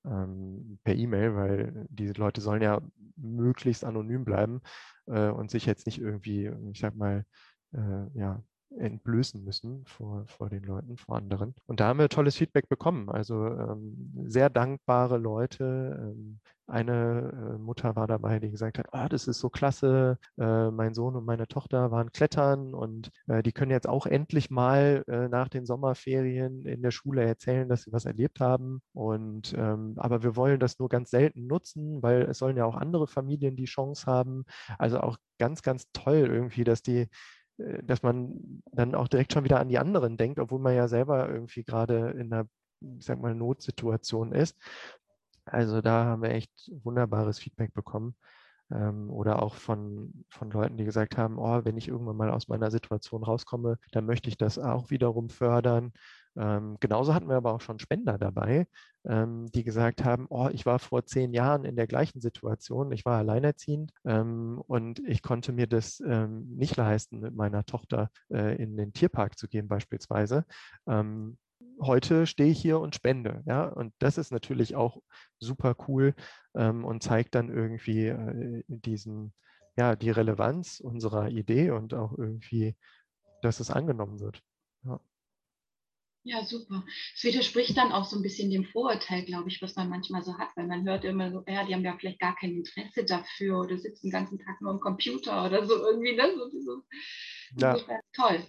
ähm, 0.04 0.78
per 0.84 0.94
E-Mail, 0.94 1.34
weil 1.34 1.87
die 1.88 2.08
Leute 2.08 2.40
sollen 2.40 2.62
ja 2.62 2.80
möglichst 3.16 3.84
anonym 3.84 4.24
bleiben 4.24 4.60
äh, 5.06 5.28
und 5.28 5.50
sich 5.50 5.66
jetzt 5.66 5.87
nicht 5.87 6.00
irgendwie, 6.00 6.50
ich 6.72 6.80
sag 6.80 6.94
mal, 6.94 7.24
äh, 7.72 8.18
ja, 8.18 8.42
entblößen 8.78 9.42
müssen 9.44 9.84
vor, 9.87 10.24
vor 10.26 10.48
den 10.48 10.64
Leuten, 10.64 10.96
vor 10.96 11.16
anderen. 11.16 11.54
Und 11.66 11.80
da 11.80 11.88
haben 11.88 11.98
wir 11.98 12.08
tolles 12.08 12.37
Feedback 12.37 12.68
bekommen. 12.68 13.08
Also 13.08 13.46
ähm, 13.46 14.12
sehr 14.26 14.50
dankbare 14.50 15.18
Leute. 15.18 16.14
Ähm, 16.14 16.40
eine 16.66 17.56
äh, 17.56 17.58
Mutter 17.58 17.94
war 17.94 18.06
dabei, 18.06 18.38
die 18.38 18.50
gesagt 18.50 18.78
hat, 18.78 18.87
oh, 18.92 19.06
das 19.08 19.28
ist 19.28 19.38
so 19.38 19.50
klasse, 19.50 20.18
äh, 20.38 20.70
mein 20.70 20.94
Sohn 20.94 21.14
und 21.14 21.26
meine 21.26 21.46
Tochter 21.46 21.90
waren 21.90 22.10
klettern 22.10 22.74
und 22.74 23.10
äh, 23.26 23.42
die 23.42 23.52
können 23.52 23.70
jetzt 23.70 23.88
auch 23.88 24.06
endlich 24.06 24.50
mal 24.50 25.04
äh, 25.06 25.28
nach 25.28 25.48
den 25.48 25.66
Sommerferien 25.66 26.64
in 26.64 26.82
der 26.82 26.90
Schule 26.90 27.22
erzählen, 27.22 27.68
dass 27.68 27.82
sie 27.82 27.92
was 27.92 28.06
erlebt 28.06 28.40
haben. 28.40 28.80
Und 28.94 29.54
ähm, 29.56 29.94
aber 29.96 30.22
wir 30.22 30.37
wollen 30.37 30.58
das 30.58 30.78
nur 30.78 30.88
ganz 30.88 31.10
selten 31.10 31.46
nutzen, 31.46 32.02
weil 32.02 32.22
es 32.22 32.38
sollen 32.38 32.56
ja 32.56 32.64
auch 32.64 32.76
andere 32.76 33.06
Familien 33.06 33.56
die 33.56 33.66
Chance 33.66 34.06
haben. 34.06 34.44
Also 34.78 35.00
auch 35.00 35.18
ganz, 35.38 35.62
ganz 35.62 35.87
toll 35.92 36.28
irgendwie, 36.30 36.64
dass 36.64 36.82
die 36.82 37.08
dass 37.57 38.03
man 38.03 38.62
dann 38.73 38.95
auch 38.95 39.09
direkt 39.09 39.33
schon 39.33 39.45
wieder 39.45 39.61
an 39.61 39.69
die 39.69 39.79
anderen 39.79 40.17
denkt, 40.17 40.38
obwohl 40.40 40.61
man 40.61 40.75
ja 40.75 40.88
selber 40.88 41.29
irgendwie 41.29 41.64
gerade 41.64 42.11
in 42.11 42.33
einer, 42.33 42.49
ich 42.81 43.05
sag 43.05 43.21
mal, 43.21 43.35
Notsituation 43.35 44.33
ist. 44.33 44.57
Also 45.45 45.81
da 45.81 46.05
haben 46.05 46.23
wir 46.23 46.31
echt 46.31 46.71
wunderbares 46.83 47.38
Feedback 47.38 47.73
bekommen. 47.75 48.17
Ähm, 48.71 49.11
oder 49.11 49.43
auch 49.43 49.55
von, 49.55 50.25
von 50.31 50.51
Leuten, 50.51 50.77
die 50.77 50.85
gesagt 50.85 51.19
haben, 51.19 51.38
oh, 51.38 51.64
wenn 51.64 51.77
ich 51.77 51.88
irgendwann 51.88 52.17
mal 52.17 52.31
aus 52.31 52.49
meiner 52.49 52.71
Situation 52.71 53.23
rauskomme, 53.23 53.79
dann 53.93 54.07
möchte 54.07 54.29
ich 54.29 54.38
das 54.38 54.59
auch 54.59 54.90
wiederum 54.90 55.29
fördern. 55.29 55.93
Ähm, 56.37 56.77
genauso 56.81 57.14
hatten 57.14 57.29
wir 57.29 57.37
aber 57.37 57.53
auch 57.53 57.61
schon 57.61 57.79
Spender 57.79 58.18
dabei, 58.18 58.66
ähm, 59.05 59.51
die 59.53 59.64
gesagt 59.64 60.05
haben, 60.05 60.27
oh, 60.31 60.49
ich 60.53 60.66
war 60.66 60.79
vor 60.79 61.05
zehn 61.07 61.33
Jahren 61.33 61.64
in 61.64 61.77
der 61.77 61.87
gleichen 61.87 62.20
Situation, 62.20 62.92
ich 62.92 63.05
war 63.05 63.18
alleinerziehend 63.18 63.92
ähm, 64.05 64.62
und 64.66 65.01
ich 65.07 65.23
konnte 65.23 65.53
mir 65.53 65.66
das 65.66 66.01
ähm, 66.01 66.57
nicht 66.57 66.77
leisten, 66.77 67.20
mit 67.20 67.35
meiner 67.35 67.64
Tochter 67.64 68.11
äh, 68.31 68.61
in 68.61 68.77
den 68.77 68.92
Tierpark 68.92 69.38
zu 69.38 69.49
gehen 69.49 69.68
beispielsweise. 69.68 70.44
Ähm, 70.87 71.38
heute 71.81 72.27
stehe 72.27 72.51
ich 72.51 72.61
hier 72.61 72.81
und 72.81 72.94
spende, 72.94 73.42
ja, 73.47 73.64
und 73.66 73.92
das 73.99 74.18
ist 74.18 74.33
natürlich 74.33 74.75
auch 74.77 75.01
super 75.38 75.77
cool 75.88 76.14
ähm, 76.55 76.85
und 76.85 77.03
zeigt 77.03 77.35
dann 77.35 77.49
irgendwie 77.49 78.07
äh, 78.07 78.62
diesen, 78.68 79.35
ja, 79.77 79.97
die 79.97 80.11
Relevanz 80.11 80.81
unserer 80.81 81.29
Idee 81.31 81.70
und 81.70 81.94
auch 81.94 82.16
irgendwie, 82.16 82.77
dass 83.42 83.61
es 83.61 83.70
angenommen 83.70 84.20
wird. 84.20 84.42
Ja. 86.24 86.42
Super. 86.44 86.84
Es 87.14 87.22
widerspricht 87.22 87.76
dann 87.76 87.92
auch 87.92 88.04
so 88.04 88.16
ein 88.16 88.22
bisschen 88.22 88.50
dem 88.50 88.64
Vorurteil, 88.64 89.24
glaube 89.24 89.48
ich, 89.48 89.60
was 89.60 89.76
man 89.76 89.90
manchmal 89.90 90.22
so 90.22 90.37
hat, 90.38 90.48
weil 90.56 90.66
man 90.66 90.87
hört 90.88 91.04
immer 91.04 91.30
so, 91.30 91.44
ja, 91.46 91.64
die 91.64 91.74
haben 91.74 91.84
ja 91.84 91.96
vielleicht 91.98 92.18
gar 92.18 92.34
kein 92.34 92.56
Interesse 92.56 93.04
dafür 93.04 93.60
oder 93.60 93.78
sitzen 93.78 94.06
den 94.06 94.12
ganzen 94.12 94.38
Tag 94.38 94.60
nur 94.60 94.72
am 94.72 94.80
Computer 94.80 95.46
oder 95.46 95.66
so 95.66 95.76
irgendwie. 95.76 96.16
Ne? 96.16 96.32
So, 96.34 96.60
so. 96.60 96.82
Ja. 97.58 97.78
Toll. 98.14 98.42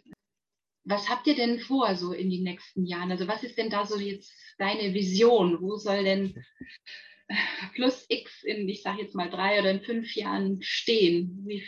Was 0.85 1.09
habt 1.09 1.27
ihr 1.27 1.35
denn 1.35 1.59
vor 1.59 1.95
so 1.95 2.13
in 2.13 2.29
den 2.29 2.43
nächsten 2.43 2.85
Jahren? 2.85 3.11
Also 3.11 3.27
was 3.27 3.43
ist 3.43 3.57
denn 3.57 3.69
da 3.69 3.85
so 3.85 3.97
jetzt 3.97 4.31
deine 4.57 4.93
Vision? 4.93 5.61
Wo 5.61 5.75
soll 5.77 6.03
denn 6.03 6.45
plus 7.73 8.05
X 8.07 8.43
in, 8.43 8.69
ich 8.69 8.83
sage 8.83 9.01
jetzt 9.01 9.15
mal 9.15 9.29
drei 9.29 9.59
oder 9.59 9.71
in 9.71 9.81
fünf 9.81 10.15
Jahren 10.15 10.61
stehen? 10.61 11.43
Wie 11.45 11.63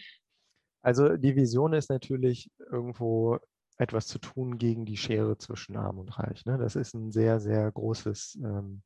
also 0.88 1.18
die 1.18 1.36
Vision 1.36 1.74
ist 1.74 1.90
natürlich 1.90 2.50
irgendwo 2.72 3.40
etwas 3.78 4.08
zu 4.08 4.20
tun 4.20 4.58
gegen 4.58 4.86
die 4.86 4.98
Schere 4.98 5.38
zwischen 5.38 5.76
Arm 5.78 6.00
und 6.00 6.18
Reich. 6.18 6.46
Ne? 6.46 6.58
Das 6.58 6.76
ist 6.76 6.94
ein 6.96 7.12
sehr, 7.12 7.40
sehr 7.40 7.72
großes, 7.72 8.40
ähm, 8.44 8.82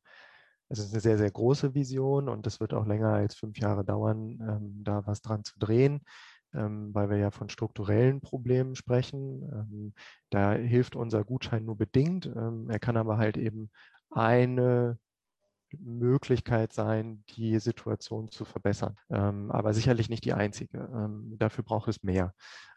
es 0.69 0.80
ist 0.80 0.93
eine 0.93 1.01
sehr, 1.01 1.17
sehr 1.17 1.32
große 1.32 1.73
Vision 1.75 2.30
und 2.30 2.45
das 2.45 2.60
wird 2.60 2.73
auch 2.73 2.86
länger 2.86 3.13
als 3.13 3.36
fünf 3.36 3.58
Jahre 3.60 3.84
dauern, 3.86 4.39
ähm, 4.41 4.84
da 4.84 5.06
was 5.06 5.21
dran 5.21 5.43
zu 5.43 5.58
drehen. 5.60 6.01
ähm, 6.54 6.93
weil 6.93 7.10
wir 7.10 7.17
ja 7.17 7.32
von 7.32 7.49
strukturellen 7.49 8.21
Problemen 8.21 8.75
sprechen. 8.75 9.41
Ähm, 9.54 9.93
da 10.30 10.54
hilft 10.54 10.95
unser 10.95 11.23
Gutschein 11.23 11.65
nur 11.65 11.77
bedingt. 11.77 12.25
Ähm, 12.25 12.69
er 12.69 12.80
kann 12.80 12.97
aber 12.97 13.17
halt 13.17 13.38
eben 13.38 13.69
eine 14.10 14.97
Möglichkeit 15.79 16.73
sein, 16.73 17.23
die 17.29 17.60
Situation 17.60 18.29
zu 18.29 18.45
verbessern. 18.45 18.95
Ähm, 19.10 19.51
aber 19.51 19.73
sicherlich 19.73 20.10
nicht 20.10 20.25
die 20.25 20.34
einzige. 20.34 20.77
Ähm, 20.93 21.36
dafür 21.38 21.63
braucht 21.63 21.88
es 21.88 22.03
mehr. 22.03 22.34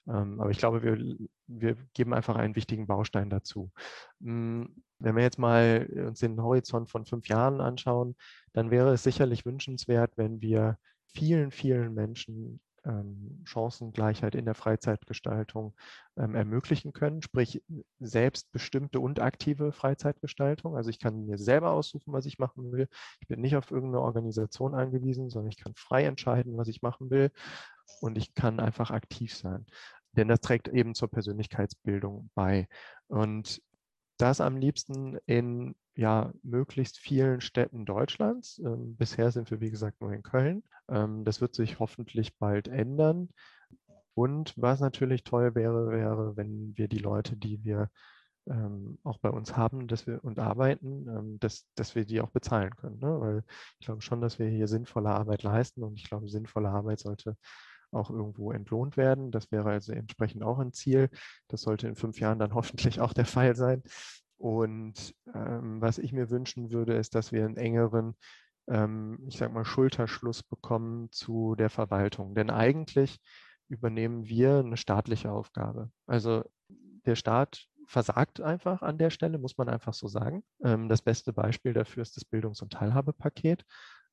Ähm, 0.07 0.40
aber 0.40 0.50
ich 0.50 0.59
glaube, 0.59 0.83
wir, 0.83 1.28
wir 1.46 1.76
geben 1.94 2.14
einfach 2.14 2.37
einen 2.37 2.57
wichtigen 2.57 2.87
Baustein 2.87 3.30
dazu. 3.30 3.70
Hm, 4.20 4.83
wenn 4.98 5.16
wir 5.16 5.22
jetzt 5.22 5.38
mal 5.38 5.88
uns 6.07 6.20
den 6.20 6.40
Horizont 6.40 6.90
von 6.90 7.04
fünf 7.07 7.28
Jahren 7.28 7.61
anschauen, 7.61 8.16
dann 8.52 8.70
wäre 8.70 8.92
es 8.92 9.02
sicherlich 9.02 9.44
wünschenswert, 9.44 10.12
wenn 10.16 10.40
wir 10.40 10.78
vielen, 11.07 11.50
vielen 11.50 11.94
Menschen 11.94 12.61
Chancengleichheit 13.44 14.35
in 14.35 14.44
der 14.44 14.55
Freizeitgestaltung 14.55 15.75
ähm, 16.16 16.35
ermöglichen 16.35 16.92
können, 16.92 17.23
sprich 17.23 17.62
selbstbestimmte 17.99 19.01
und 19.01 19.20
aktive 19.20 19.73
Freizeitgestaltung. 19.73 20.77
Also 20.77 20.90
ich 20.90 20.99
kann 20.99 21.27
mir 21.27 21.38
selber 21.38 21.70
aussuchen, 21.70 22.12
was 22.12 22.27
ich 22.27 22.38
machen 22.38 22.73
will. 22.73 22.88
Ich 23.20 23.29
bin 23.29 23.40
nicht 23.40 23.57
auf 23.57 23.70
irgendeine 23.70 24.03
Organisation 24.03 24.75
angewiesen, 24.75 25.31
sondern 25.31 25.51
ich 25.51 25.59
kann 25.59 25.75
frei 25.75 26.05
entscheiden, 26.05 26.57
was 26.57 26.68
ich 26.68 26.83
machen 26.83 27.11
will 27.11 27.31
und 28.01 28.18
ich 28.18 28.35
kann 28.35 28.61
einfach 28.61 28.90
aktiv 28.90 29.35
sein. 29.35 29.66
Denn 30.12 30.29
das 30.29 30.40
trägt 30.40 30.68
eben 30.68 30.94
zur 30.94 31.11
Persönlichkeitsbildung 31.11 32.31
bei. 32.35 32.68
Und 33.09 33.62
das 34.16 34.40
am 34.40 34.57
liebsten 34.57 35.18
in 35.27 35.75
ja, 35.96 36.33
möglichst 36.42 36.98
vielen 36.98 37.40
Städten 37.40 37.85
Deutschlands. 37.85 38.59
Ähm, 38.59 38.96
bisher 38.96 39.30
sind 39.30 39.50
wir, 39.50 39.61
wie 39.61 39.70
gesagt, 39.70 40.00
nur 40.00 40.12
in 40.12 40.22
Köln. 40.22 40.64
Ähm, 40.88 41.24
das 41.24 41.40
wird 41.40 41.54
sich 41.54 41.78
hoffentlich 41.78 42.37
bald 42.38 42.68
ändern. 42.68 43.28
Und 44.14 44.54
was 44.57 44.80
natürlich 44.80 45.24
toll 45.24 45.54
wäre, 45.54 45.90
wäre, 45.90 46.37
wenn 46.37 46.76
wir 46.76 46.88
die 46.88 46.98
Leute, 46.98 47.37
die 47.37 47.64
wir 47.64 47.90
ähm, 48.46 48.98
auch 49.04 49.18
bei 49.18 49.30
uns 49.30 49.57
haben 49.57 49.88
dass 49.88 50.07
wir, 50.07 50.22
und 50.22 50.38
arbeiten, 50.38 51.09
ähm, 51.09 51.40
dass, 51.40 51.66
dass 51.74 51.94
wir 51.94 52.04
die 52.04 52.20
auch 52.20 52.30
bezahlen 52.30 52.74
können. 52.76 52.98
Ne? 52.98 53.20
Weil 53.20 53.44
ich 53.78 53.87
glaube 53.87 54.02
schon, 54.02 54.20
dass 54.20 54.38
wir 54.38 54.48
hier 54.48 54.68
sinnvolle 54.68 55.11
Arbeit 55.11 55.42
leisten 55.42 55.83
und 55.83 55.98
ich 55.98 56.09
glaube, 56.09 56.28
sinnvolle 56.28 56.68
Arbeit 56.68 57.00
sollte 57.00 57.37
auch 57.92 58.11
irgendwo 58.11 58.52
entlohnt 58.52 58.96
werden. 58.96 59.30
Das 59.30 59.50
wäre 59.52 59.70
also 59.70 59.92
entsprechend 59.92 60.42
auch 60.42 60.59
ein 60.59 60.72
Ziel. 60.72 61.09
Das 61.48 61.62
sollte 61.62 61.88
in 61.88 61.96
fünf 61.96 62.20
Jahren 62.20 62.38
dann 62.38 62.54
hoffentlich 62.54 63.00
auch 63.00 63.12
der 63.12 63.26
Fall 63.26 63.57
sein. 63.57 63.83
Und 64.38 65.14
ähm, 65.35 65.81
was 65.81 65.99
ich 65.99 66.12
mir 66.12 66.31
wünschen 66.31 66.73
würde, 66.73 66.94
ist, 66.94 67.14
dass 67.14 67.33
wir 67.33 67.44
einen 67.44 67.57
engeren, 67.57 68.14
ähm, 68.68 69.18
ich 69.27 69.38
sag 69.38 69.53
mal, 69.53 69.64
Schulterschluss 69.64 70.42
bekommen 70.42 71.11
zu 71.11 71.55
der 71.55 71.70
Verwaltung. 71.70 72.35
Denn 72.35 72.51
eigentlich 72.51 73.20
übernehmen 73.68 74.27
wir 74.29 74.59
eine 74.59 74.77
staatliche 74.77 75.31
Aufgabe. 75.31 75.90
Also 76.07 76.44
der 77.07 77.16
Staat 77.16 77.66
versagt 77.87 78.40
einfach 78.40 78.83
an 78.83 78.99
der 78.99 79.11
Stelle, 79.11 79.38
muss 79.38 79.59
man 79.59 79.68
einfach 79.68 79.94
so 79.94 80.09
sagen. 80.09 80.42
Ähm, 80.62 80.88
das 80.88 81.03
beste 81.03 81.33
Beispiel 81.33 81.73
dafür 81.73 82.03
ist 82.03 82.16
das 82.16 82.25
Bildungs- 82.25 82.62
und 82.62 82.73
Teilhabepaket. 82.73 83.64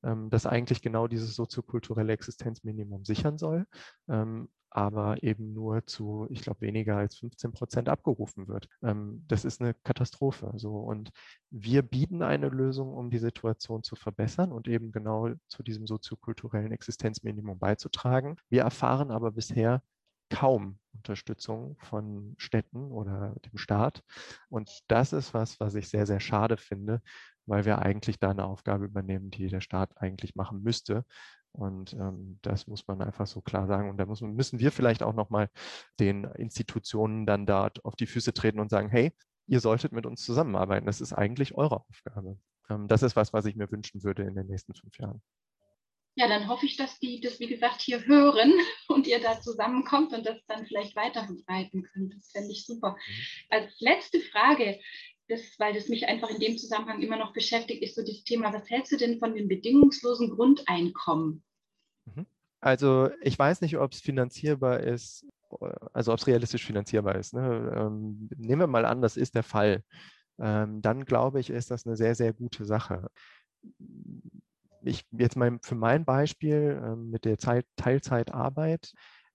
Ähm, 0.02 0.30
das 0.30 0.46
eigentlich 0.46 0.82
genau 0.82 1.06
dieses 1.06 1.34
soziokulturelle 1.34 2.12
Existenzminimum 2.12 3.04
sichern 3.04 3.38
soll, 3.38 3.66
ähm, 4.08 4.48
aber 4.74 5.22
eben 5.22 5.52
nur 5.52 5.84
zu, 5.86 6.26
ich 6.30 6.42
glaube, 6.42 6.62
weniger 6.62 6.96
als 6.96 7.16
15 7.16 7.52
Prozent 7.52 7.88
abgerufen 7.88 8.48
wird. 8.48 8.68
Ähm, 8.82 9.24
das 9.28 9.44
ist 9.44 9.60
eine 9.60 9.74
Katastrophe. 9.74 10.52
So. 10.56 10.76
Und 10.76 11.10
wir 11.50 11.82
bieten 11.82 12.22
eine 12.22 12.48
Lösung, 12.48 12.94
um 12.94 13.10
die 13.10 13.18
Situation 13.18 13.82
zu 13.82 13.96
verbessern 13.96 14.50
und 14.50 14.68
eben 14.68 14.90
genau 14.90 15.30
zu 15.48 15.62
diesem 15.62 15.86
soziokulturellen 15.86 16.72
Existenzminimum 16.72 17.58
beizutragen. 17.58 18.36
Wir 18.48 18.62
erfahren 18.62 19.10
aber 19.10 19.32
bisher 19.32 19.82
kaum 20.30 20.78
Unterstützung 20.94 21.76
von 21.80 22.34
Städten 22.38 22.90
oder 22.90 23.34
dem 23.44 23.58
Staat. 23.58 24.02
Und 24.48 24.70
das 24.88 25.12
ist 25.12 25.34
was, 25.34 25.60
was 25.60 25.74
ich 25.74 25.88
sehr, 25.88 26.06
sehr 26.06 26.20
schade 26.20 26.56
finde, 26.56 27.02
weil 27.46 27.64
wir 27.64 27.80
eigentlich 27.80 28.18
da 28.18 28.30
eine 28.30 28.44
Aufgabe 28.46 28.86
übernehmen, 28.86 29.30
die 29.30 29.48
der 29.48 29.60
Staat 29.60 29.90
eigentlich 29.96 30.34
machen 30.34 30.62
müsste. 30.62 31.04
Und 31.52 31.92
ähm, 31.94 32.38
das 32.42 32.66
muss 32.66 32.86
man 32.88 33.02
einfach 33.02 33.26
so 33.26 33.40
klar 33.42 33.66
sagen. 33.66 33.90
Und 33.90 33.98
da 33.98 34.06
muss, 34.06 34.20
müssen 34.20 34.58
wir 34.58 34.72
vielleicht 34.72 35.02
auch 35.02 35.14
nochmal 35.14 35.48
den 36.00 36.24
Institutionen 36.24 37.26
dann 37.26 37.46
dort 37.46 37.84
auf 37.84 37.94
die 37.94 38.06
Füße 38.06 38.32
treten 38.32 38.58
und 38.58 38.70
sagen, 38.70 38.88
hey, 38.88 39.12
ihr 39.46 39.60
solltet 39.60 39.92
mit 39.92 40.06
uns 40.06 40.24
zusammenarbeiten. 40.24 40.86
Das 40.86 41.00
ist 41.00 41.12
eigentlich 41.12 41.54
eure 41.54 41.84
Aufgabe. 41.88 42.38
Ähm, 42.70 42.88
das 42.88 43.02
ist 43.02 43.16
was, 43.16 43.32
was 43.32 43.44
ich 43.44 43.56
mir 43.56 43.70
wünschen 43.70 44.02
würde 44.02 44.22
in 44.22 44.34
den 44.34 44.46
nächsten 44.46 44.74
fünf 44.74 44.98
Jahren. 44.98 45.22
Ja, 46.14 46.28
dann 46.28 46.46
hoffe 46.46 46.66
ich, 46.66 46.76
dass 46.76 46.98
die 46.98 47.20
das, 47.20 47.40
wie 47.40 47.46
gesagt, 47.46 47.80
hier 47.80 48.04
hören 48.04 48.52
und 48.88 49.06
ihr 49.06 49.20
da 49.20 49.40
zusammenkommt 49.40 50.12
und 50.12 50.26
das 50.26 50.44
dann 50.46 50.66
vielleicht 50.66 50.94
weiter 50.94 51.24
verbreiten 51.24 51.84
könnt. 51.84 52.14
Das 52.14 52.30
fände 52.30 52.50
ich 52.50 52.66
super. 52.66 52.90
Mhm. 52.90 53.24
Als 53.48 53.80
letzte 53.80 54.20
Frage, 54.20 54.78
das, 55.28 55.40
weil 55.58 55.74
das 55.74 55.88
mich 55.88 56.06
einfach 56.08 56.30
in 56.30 56.40
dem 56.40 56.58
Zusammenhang 56.58 57.00
immer 57.00 57.16
noch 57.16 57.32
beschäftigt, 57.32 57.82
ist 57.82 57.94
so 57.94 58.02
das 58.02 58.24
Thema, 58.24 58.52
was 58.52 58.68
hältst 58.68 58.92
du 58.92 58.96
denn 58.96 59.18
von 59.18 59.34
dem 59.34 59.48
bedingungslosen 59.48 60.30
Grundeinkommen? 60.30 61.42
Mhm. 62.06 62.26
Also 62.60 63.10
ich 63.22 63.38
weiß 63.38 63.60
nicht, 63.60 63.76
ob 63.78 63.92
es 63.92 64.00
finanzierbar 64.00 64.80
ist, 64.80 65.26
also 65.92 66.12
ob 66.12 66.18
es 66.18 66.26
realistisch 66.26 66.64
finanzierbar 66.64 67.16
ist. 67.16 67.34
Ne? 67.34 67.72
Ähm, 67.76 68.28
nehmen 68.36 68.60
wir 68.60 68.66
mal 68.66 68.84
an, 68.84 69.02
das 69.02 69.16
ist 69.16 69.34
der 69.34 69.42
Fall. 69.42 69.82
Ähm, 70.38 70.80
dann 70.80 71.04
glaube 71.04 71.40
ich, 71.40 71.50
ist 71.50 71.70
das 71.70 71.86
eine 71.86 71.96
sehr, 71.96 72.14
sehr 72.14 72.32
gute 72.32 72.64
Sache. 72.64 73.10
Ich 74.82 75.04
jetzt 75.12 75.36
mal 75.36 75.58
für 75.62 75.74
mein 75.74 76.04
Beispiel 76.04 76.80
ähm, 76.84 77.10
mit 77.10 77.24
der 77.24 77.38
Zeit, 77.38 77.66
Teilzeitarbeit 77.76 78.92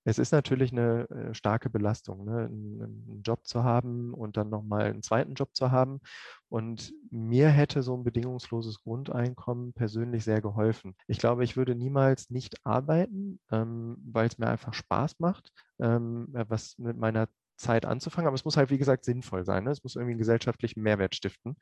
es 0.07 0.19
ist 0.19 0.31
natürlich 0.31 0.71
eine 0.71 1.09
äh, 1.09 1.33
starke 1.33 1.69
Belastung, 1.69 2.23
ne? 2.23 2.45
einen, 2.45 3.21
Job 3.25 3.45
zu 3.45 3.65
haben 3.65 4.13
und 4.13 4.37
dann 4.37 4.49
nochmal 4.49 4.85
einen 4.85 5.03
zweiten 5.03 5.33
Job 5.33 5.49
zu 5.53 5.69
haben. 5.69 5.99
Und 6.47 6.93
mir 7.11 7.49
hätte 7.49 7.83
so 7.83 7.93
ein 7.93 8.05
bedingungsloses 8.05 8.79
Grundeinkommen 8.83 9.73
persönlich 9.73 10.23
sehr 10.23 10.39
geholfen. 10.39 10.95
Ich 11.07 11.17
glaube, 11.17 11.43
ich 11.43 11.57
würde 11.57 11.75
niemals 11.75 12.29
nicht 12.29 12.55
arbeiten, 12.65 13.41
ähm, 13.51 13.97
weil 14.05 14.27
es 14.27 14.37
mir 14.37 14.47
einfach 14.47 14.73
Spaß 14.73 15.19
macht, 15.19 15.51
ähm, 15.79 16.27
was 16.31 16.77
mit 16.77 16.97
meiner 16.97 17.27
Zeit 17.57 17.85
anzufangen, 17.85 18.27
aber 18.27 18.35
es 18.35 18.45
muss 18.45 18.55
halt, 18.55 18.69
wie 18.69 18.77
gesagt, 18.77 19.03
sinnvoll 19.03 19.43
sein. 19.43 19.65
Ne? 19.65 19.71
Es 19.71 19.83
muss 19.83 19.95
irgendwie 19.95 20.11
einen 20.11 20.19
gesellschaftlichen 20.19 20.83
Mehrwert 20.83 21.15
stiften. 21.15 21.57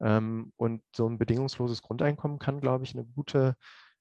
Ähm, 0.00 0.52
und 0.56 0.82
so 0.94 1.08
ein 1.08 1.18
bedingungsloses 1.18 1.82
Grundeinkommen 1.82 2.38
kann, 2.38 2.60
glaube 2.60 2.84
ich, 2.84 2.94
eine 2.94 3.04
gute 3.04 3.56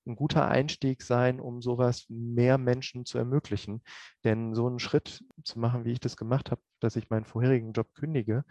ein 0.07 0.15
guter 0.15 0.47
Einstieg 0.47 1.01
sein, 1.03 1.39
um 1.39 1.61
sowas 1.61 2.05
mehr 2.09 2.57
Menschen 2.57 3.05
zu 3.05 3.17
ermöglichen. 3.17 3.83
Denn 4.23 4.55
so 4.55 4.67
einen 4.67 4.79
Schritt 4.79 5.23
zu 5.43 5.59
machen, 5.59 5.85
wie 5.85 5.91
ich 5.91 5.99
das 5.99 6.17
gemacht 6.17 6.51
habe, 6.51 6.61
dass 6.79 6.95
ich 6.95 7.09
meinen 7.09 7.25
vorherigen 7.25 7.73
Job 7.73 7.93
kündige, 7.93 8.45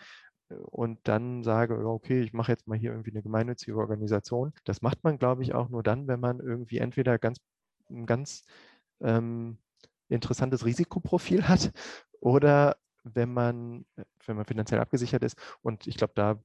äh, 0.50 0.54
und 0.54 0.98
dann 1.04 1.42
sage, 1.42 1.86
okay, 1.86 2.20
ich 2.22 2.32
mache 2.32 2.52
jetzt 2.52 2.66
mal 2.68 2.78
hier 2.78 2.90
irgendwie 2.92 3.10
eine 3.10 3.22
gemeinnützige 3.22 3.76
Organisation. 3.76 4.52
Das 4.64 4.82
macht 4.82 5.02
man, 5.04 5.18
glaube 5.18 5.42
ich, 5.42 5.54
auch 5.54 5.68
nur 5.68 5.82
dann, 5.82 6.08
wenn 6.08 6.20
man 6.20 6.40
irgendwie 6.40 6.78
entweder 6.78 7.18
ganz, 7.18 7.38
ein 7.90 8.06
ganz 8.06 8.44
ähm, 9.00 9.58
interessantes 10.08 10.64
Risikoprofil 10.64 11.48
hat 11.48 11.72
oder 12.20 12.76
wenn 13.04 13.32
man, 13.32 13.86
wenn 14.26 14.36
man 14.36 14.44
finanziell 14.46 14.80
abgesichert 14.80 15.22
ist. 15.24 15.36
Und 15.62 15.86
ich 15.86 15.96
glaube, 15.96 16.12
da 16.16 16.40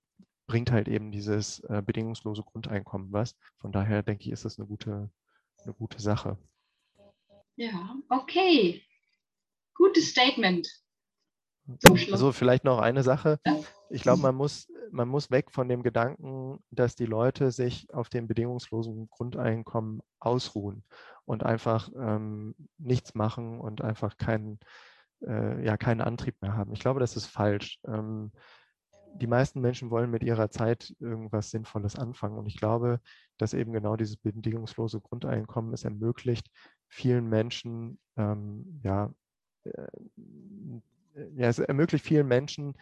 bringt 0.52 0.70
halt 0.70 0.90
eben 0.90 1.14
dieses 1.14 1.62
äh, 1.62 1.82
bedingungslose 1.82 2.44
Grundeinkommen 2.44 3.14
was. 3.14 3.38
Von 3.60 3.72
daher 3.72 4.04
denke 4.04 4.26
ich, 4.26 4.32
ist 4.32 4.44
das 4.44 4.60
eine 4.60 4.68
gute, 4.68 5.10
eine 5.64 5.74
gute 5.74 6.02
Sache. 6.02 6.38
Ja, 7.56 7.96
okay. 8.10 8.84
Gutes 9.74 10.10
Statement. 10.10 10.68
Also 11.86 12.34
vielleicht 12.34 12.66
noch 12.66 12.80
eine 12.80 13.02
Sache. 13.02 13.40
Ich 13.90 14.02
glaube, 14.02 14.22
man 14.22 14.36
muss, 14.36 14.68
man 14.92 15.08
muss 15.08 15.32
weg 15.32 15.52
von 15.52 15.70
dem 15.70 15.84
Gedanken, 15.84 16.60
dass 16.70 16.98
die 16.98 17.06
Leute 17.06 17.52
sich 17.52 17.88
auf 17.94 18.10
dem 18.10 18.28
bedingungslosen 18.28 19.08
Grundeinkommen 19.10 20.02
ausruhen 20.20 20.84
und 21.24 21.44
einfach 21.44 21.90
ähm, 21.96 22.56
nichts 22.78 23.16
machen 23.16 23.62
und 23.62 23.82
einfach 23.82 24.18
keinen, 24.18 24.60
äh, 25.26 25.66
ja, 25.66 25.78
keinen 25.78 26.02
Antrieb 26.02 26.36
mehr 26.42 26.58
haben. 26.58 26.74
Ich 26.74 26.82
glaube, 26.82 27.00
das 27.00 27.16
ist 27.16 27.28
falsch. 27.28 27.80
Ähm, 27.88 28.34
die 29.14 29.28
meisten 29.28 29.62
Menschen 29.62 29.92
wollen 29.92 30.10
mit 30.10 30.24
ihrer 30.24 30.50
Zeit 30.50 30.96
irgendwas 31.00 31.52
Sinnvolles 31.52 31.96
anfangen. 31.96 32.38
Und 32.38 32.48
ich 32.48 32.58
glaube, 32.58 33.00
dass 33.38 33.54
eben 33.54 33.74
genau 33.74 33.96
dieses 33.96 34.18
bedingungslose 34.18 35.00
Grundeinkommen 35.00 35.74
es 35.74 35.84
ermöglicht, 35.84 36.48
vielen 36.88 37.30
Menschen, 37.30 38.00
ähm, 38.18 38.80
ja, 38.84 39.14
äh, 39.64 39.88
ja, 41.36 41.48
es 41.48 41.60
ermöglicht 41.60 42.06
vielen 42.06 42.28
Menschen 42.28 42.76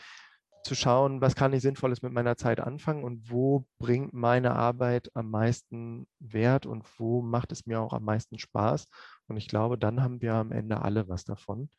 zu 0.63 0.75
schauen, 0.75 1.21
was 1.21 1.35
kann 1.35 1.53
ich 1.53 1.61
Sinnvolles 1.61 2.01
mit 2.01 2.11
meiner 2.11 2.35
Zeit 2.35 2.59
anfangen 2.59 3.03
und 3.03 3.31
wo 3.31 3.65
bringt 3.79 4.13
meine 4.13 4.55
Arbeit 4.55 5.09
am 5.13 5.29
meisten 5.29 6.07
Wert 6.19 6.65
und 6.65 6.85
wo 6.99 7.21
macht 7.21 7.51
es 7.51 7.65
mir 7.65 7.79
auch 7.79 7.93
am 7.93 8.03
meisten 8.03 8.39
Spaß. 8.39 8.87
Und 9.27 9.37
ich 9.37 9.47
glaube, 9.47 9.77
dann 9.77 10.01
haben 10.03 10.21
wir 10.21 10.33
am 10.33 10.51
Ende 10.51 10.81
alle 10.81 11.07
was 11.07 11.23
davon. 11.23 11.69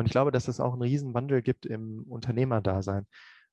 Und 0.00 0.06
ich 0.06 0.12
glaube, 0.12 0.30
dass 0.32 0.48
es 0.48 0.60
auch 0.60 0.72
einen 0.72 0.82
Riesenwandel 0.82 1.42
gibt 1.42 1.66
im 1.66 2.04
Unternehmerdasein 2.08 3.06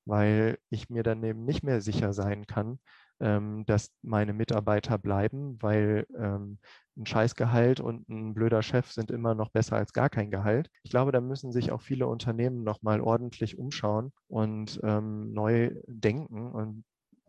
weil 0.08 0.58
ich 0.70 0.88
mir 0.88 1.02
dann 1.02 1.22
eben 1.22 1.44
nicht 1.44 1.62
mehr 1.62 1.82
sicher 1.82 2.14
sein 2.14 2.46
kann, 2.46 2.78
ähm, 3.20 3.64
dass 3.66 3.92
meine 4.02 4.32
Mitarbeiter 4.32 4.96
bleiben, 4.96 5.58
weil 5.60 6.06
ähm, 6.16 6.58
ein 6.96 7.04
Scheißgehalt 7.04 7.80
und 7.80 8.08
ein 8.08 8.32
blöder 8.32 8.62
Chef 8.62 8.90
sind 8.90 9.10
immer 9.10 9.34
noch 9.34 9.50
besser 9.50 9.76
als 9.76 9.92
gar 9.92 10.08
kein 10.08 10.30
Gehalt. 10.30 10.70
Ich 10.82 10.90
glaube, 10.90 11.12
da 11.12 11.20
müssen 11.20 11.52
sich 11.52 11.70
auch 11.72 11.82
viele 11.82 12.06
Unternehmen 12.06 12.64
nochmal 12.64 13.02
ordentlich 13.02 13.58
umschauen 13.58 14.12
und 14.28 14.80
ähm, 14.82 15.32
neu 15.34 15.74
denken 15.86 16.52
und 16.52 16.84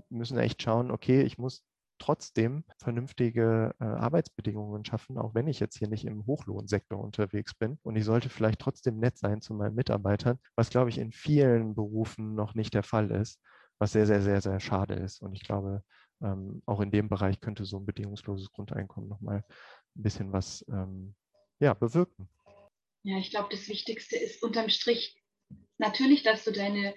müssen 0.10 0.38
echt 0.38 0.62
schauen, 0.62 0.90
okay, 0.90 1.22
ich 1.22 1.38
muss 1.38 1.64
trotzdem 2.00 2.64
vernünftige 2.78 3.76
äh, 3.80 3.84
Arbeitsbedingungen 3.84 4.86
schaffen, 4.86 5.18
auch 5.18 5.36
wenn 5.36 5.48
ich 5.48 5.60
jetzt 5.60 5.78
hier 5.78 5.90
nicht 5.90 6.06
im 6.06 6.26
Hochlohnsektor 6.26 7.00
unterwegs 7.00 7.54
bin. 7.54 7.78
Und 7.84 7.96
ich 7.96 8.06
sollte 8.06 8.30
vielleicht 8.30 8.60
trotzdem 8.60 8.98
nett 8.98 9.18
sein 9.18 9.42
zu 9.42 9.54
meinen 9.54 9.76
Mitarbeitern, 9.76 10.40
was, 10.56 10.70
glaube 10.70 10.90
ich, 10.90 10.98
in 10.98 11.12
vielen 11.12 11.76
Berufen 11.76 12.36
noch 12.36 12.56
nicht 12.56 12.74
der 12.74 12.84
Fall 12.84 13.12
ist 13.12 13.40
was 13.80 13.94
sehr, 13.94 14.06
sehr, 14.06 14.22
sehr, 14.22 14.42
sehr 14.42 14.60
schade 14.60 14.94
ist. 14.94 15.22
Und 15.22 15.34
ich 15.34 15.44
glaube, 15.44 15.84
ähm, 16.22 16.62
auch 16.66 16.82
in 16.82 16.92
dem 16.92 17.10
Bereich 17.10 17.40
könnte 17.40 17.66
so 17.66 17.78
ein 17.78 17.86
bedingungsloses 17.86 18.52
Grundeinkommen 18.52 19.10
nochmal 19.10 19.44
ein 19.96 20.04
bisschen 20.04 20.32
was 20.32 20.66
ähm, 20.70 21.16
ja, 21.60 21.74
bewirken. 21.74 22.30
Ja, 23.04 23.18
ich 23.18 23.32
glaube, 23.32 23.48
das 23.52 23.70
Wichtigste 23.70 24.18
ist 24.18 24.44
unterm 24.44 24.70
Strich 24.70 25.18
natürlich, 25.78 26.24
dass 26.24 26.44
du 26.44 26.52
deine 26.52 26.94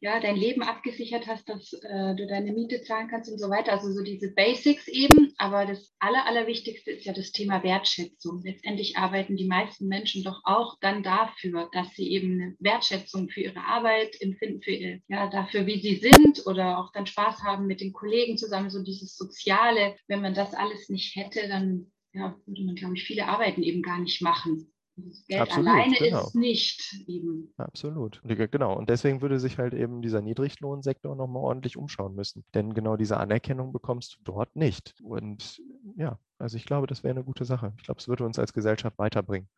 ja, 0.00 0.20
dein 0.20 0.36
Leben 0.36 0.62
abgesichert 0.62 1.26
hast, 1.26 1.48
dass 1.48 1.72
äh, 1.72 2.14
du 2.14 2.26
deine 2.26 2.52
Miete 2.52 2.82
zahlen 2.82 3.08
kannst 3.08 3.30
und 3.30 3.38
so 3.38 3.48
weiter. 3.48 3.72
Also 3.72 3.90
so 3.92 4.02
diese 4.02 4.32
Basics 4.32 4.88
eben. 4.88 5.32
Aber 5.38 5.64
das 5.64 5.94
Aller, 5.98 6.26
Allerwichtigste 6.26 6.90
ist 6.90 7.06
ja 7.06 7.12
das 7.12 7.32
Thema 7.32 7.62
Wertschätzung. 7.62 8.42
Letztendlich 8.44 8.98
arbeiten 8.98 9.36
die 9.36 9.46
meisten 9.46 9.88
Menschen 9.88 10.22
doch 10.22 10.40
auch 10.44 10.76
dann 10.80 11.02
dafür, 11.02 11.70
dass 11.72 11.94
sie 11.94 12.10
eben 12.10 12.40
eine 12.40 12.56
Wertschätzung 12.58 13.30
für 13.30 13.40
ihre 13.40 13.60
Arbeit 13.60 14.20
empfinden, 14.20 14.62
für 14.62 14.72
ihr, 14.72 15.00
ja, 15.08 15.28
dafür, 15.28 15.66
wie 15.66 15.80
sie 15.80 15.96
sind 15.96 16.46
oder 16.46 16.78
auch 16.78 16.92
dann 16.92 17.06
Spaß 17.06 17.42
haben 17.42 17.66
mit 17.66 17.80
den 17.80 17.92
Kollegen 17.92 18.36
zusammen. 18.36 18.70
So 18.70 18.82
dieses 18.82 19.16
Soziale. 19.16 19.96
Wenn 20.08 20.20
man 20.20 20.34
das 20.34 20.52
alles 20.52 20.90
nicht 20.90 21.16
hätte, 21.16 21.48
dann 21.48 21.90
ja, 22.12 22.38
würde 22.46 22.64
man, 22.64 22.74
glaube 22.74 22.96
ich, 22.96 23.04
viele 23.04 23.28
Arbeiten 23.28 23.62
eben 23.62 23.82
gar 23.82 23.98
nicht 23.98 24.20
machen. 24.20 24.72
Das 24.96 25.26
Geld 25.26 25.42
Absolut, 25.42 25.68
alleine 25.68 25.96
genau. 25.96 26.26
ist 26.26 26.34
nicht 26.34 27.04
eben. 27.06 27.52
Absolut. 27.58 28.22
Genau. 28.24 28.76
Und 28.76 28.88
deswegen 28.88 29.20
würde 29.20 29.38
sich 29.38 29.58
halt 29.58 29.74
eben 29.74 30.00
dieser 30.00 30.22
Niedriglohnsektor 30.22 31.14
nochmal 31.14 31.42
ordentlich 31.42 31.76
umschauen 31.76 32.14
müssen. 32.14 32.44
Denn 32.54 32.72
genau 32.72 32.96
diese 32.96 33.18
Anerkennung 33.18 33.72
bekommst 33.72 34.14
du 34.14 34.18
dort 34.24 34.56
nicht. 34.56 34.94
Und 35.02 35.60
ja, 35.96 36.18
also 36.38 36.56
ich 36.56 36.64
glaube, 36.64 36.86
das 36.86 37.04
wäre 37.04 37.14
eine 37.14 37.24
gute 37.24 37.44
Sache. 37.44 37.74
Ich 37.76 37.84
glaube, 37.84 38.00
es 38.00 38.08
würde 38.08 38.24
uns 38.24 38.38
als 38.38 38.54
Gesellschaft 38.54 38.98
weiterbringen. 38.98 39.48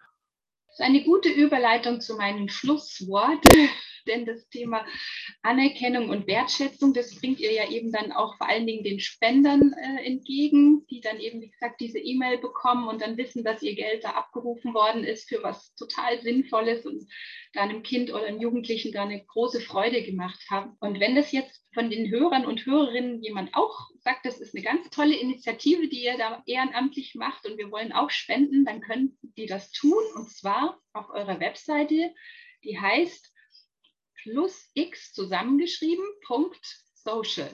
Das 0.66 0.80
ist 0.80 0.84
eine 0.84 1.04
gute 1.04 1.28
Überleitung 1.28 2.00
zu 2.00 2.16
meinem 2.16 2.48
Schlusswort 2.48 3.44
denn 4.08 4.26
das 4.26 4.48
Thema 4.48 4.84
Anerkennung 5.42 6.08
und 6.08 6.26
Wertschätzung, 6.26 6.94
das 6.94 7.14
bringt 7.14 7.38
ihr 7.40 7.52
ja 7.52 7.70
eben 7.70 7.92
dann 7.92 8.10
auch 8.10 8.36
vor 8.36 8.48
allen 8.48 8.66
Dingen 8.66 8.82
den 8.82 9.00
Spendern 9.00 9.74
äh, 9.74 10.04
entgegen, 10.04 10.84
die 10.98 11.08
dann 11.08 11.20
eben, 11.20 11.40
wie 11.40 11.50
gesagt, 11.50 11.80
diese 11.80 11.98
E-Mail 11.98 12.38
bekommen 12.38 12.88
und 12.88 13.00
dann 13.00 13.16
wissen, 13.16 13.44
dass 13.44 13.62
ihr 13.62 13.74
Geld 13.74 14.02
da 14.02 14.10
abgerufen 14.10 14.74
worden 14.74 15.04
ist 15.04 15.28
für 15.28 15.42
was 15.42 15.74
total 15.76 16.20
Sinnvolles 16.20 16.84
und 16.86 17.06
da 17.52 17.62
einem 17.62 17.82
Kind 17.82 18.10
oder 18.10 18.26
einem 18.26 18.40
Jugendlichen 18.40 18.92
da 18.92 19.04
eine 19.04 19.24
große 19.24 19.60
Freude 19.60 20.02
gemacht 20.02 20.40
haben. 20.50 20.76
Und 20.80 20.98
wenn 20.98 21.14
das 21.14 21.30
jetzt 21.30 21.64
von 21.72 21.88
den 21.88 22.10
Hörern 22.10 22.46
und 22.46 22.66
Hörerinnen 22.66 23.22
jemand 23.22 23.54
auch 23.54 23.88
sagt, 24.00 24.26
das 24.26 24.40
ist 24.40 24.54
eine 24.54 24.64
ganz 24.64 24.90
tolle 24.90 25.16
Initiative, 25.16 25.88
die 25.88 26.04
ihr 26.04 26.18
da 26.18 26.42
ehrenamtlich 26.46 27.14
macht 27.14 27.46
und 27.46 27.58
wir 27.58 27.70
wollen 27.70 27.92
auch 27.92 28.10
spenden, 28.10 28.64
dann 28.64 28.80
können 28.80 29.16
die 29.36 29.46
das 29.46 29.70
tun 29.70 30.02
und 30.16 30.30
zwar 30.30 30.80
auf 30.92 31.10
eurer 31.10 31.38
Webseite, 31.38 32.12
die 32.64 32.80
heißt 32.80 33.32
plus 34.22 34.70
x 34.74 35.12
zusammengeschrieben, 35.12 36.04
Punkt 36.26 36.64
social. 36.94 37.50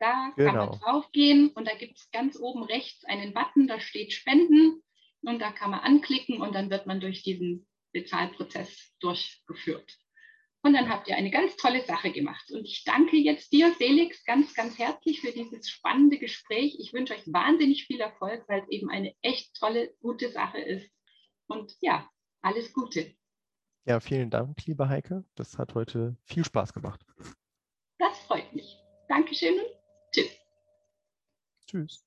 Da 0.00 0.32
genau. 0.34 0.48
kann 0.48 0.56
man 0.56 0.70
genau. 0.72 0.84
draufgehen 0.84 1.50
und 1.50 1.68
da 1.68 1.74
gibt 1.76 1.98
es 1.98 2.10
ganz 2.10 2.38
oben 2.38 2.64
rechts 2.64 3.04
einen 3.04 3.34
Button, 3.34 3.68
da 3.68 3.78
steht 3.80 4.12
Spenden 4.12 4.82
und 5.22 5.38
da 5.40 5.52
kann 5.52 5.70
man 5.70 5.80
anklicken 5.80 6.40
und 6.40 6.54
dann 6.54 6.70
wird 6.70 6.86
man 6.86 7.00
durch 7.00 7.22
diesen 7.22 7.66
Bezahlprozess 7.92 8.94
durchgeführt. 9.00 9.98
Und 10.62 10.74
dann 10.74 10.90
habt 10.90 11.08
ihr 11.08 11.16
eine 11.16 11.30
ganz 11.30 11.56
tolle 11.56 11.82
Sache 11.84 12.12
gemacht. 12.12 12.50
Und 12.50 12.64
ich 12.64 12.84
danke 12.84 13.16
jetzt 13.16 13.50
dir, 13.52 13.72
Felix, 13.74 14.24
ganz, 14.24 14.54
ganz 14.54 14.78
herzlich 14.78 15.20
für 15.20 15.32
dieses 15.32 15.70
spannende 15.70 16.18
Gespräch. 16.18 16.76
Ich 16.78 16.92
wünsche 16.92 17.14
euch 17.14 17.32
wahnsinnig 17.32 17.86
viel 17.86 18.00
Erfolg, 18.00 18.44
weil 18.46 18.60
es 18.60 18.68
eben 18.68 18.90
eine 18.90 19.14
echt 19.22 19.54
tolle, 19.58 19.94
gute 20.00 20.30
Sache 20.30 20.58
ist. 20.58 20.90
Und 21.46 21.74
ja, 21.80 22.08
alles 22.42 22.72
Gute. 22.74 23.14
Ja, 23.86 24.00
vielen 24.00 24.28
Dank, 24.28 24.64
liebe 24.66 24.88
Heike. 24.88 25.24
Das 25.34 25.58
hat 25.58 25.74
heute 25.74 26.16
viel 26.24 26.44
Spaß 26.44 26.74
gemacht. 26.74 27.04
Das 27.98 28.18
freut 28.20 28.54
mich. 28.54 28.76
Dankeschön. 29.08 29.56
Tschüss. 31.70 32.02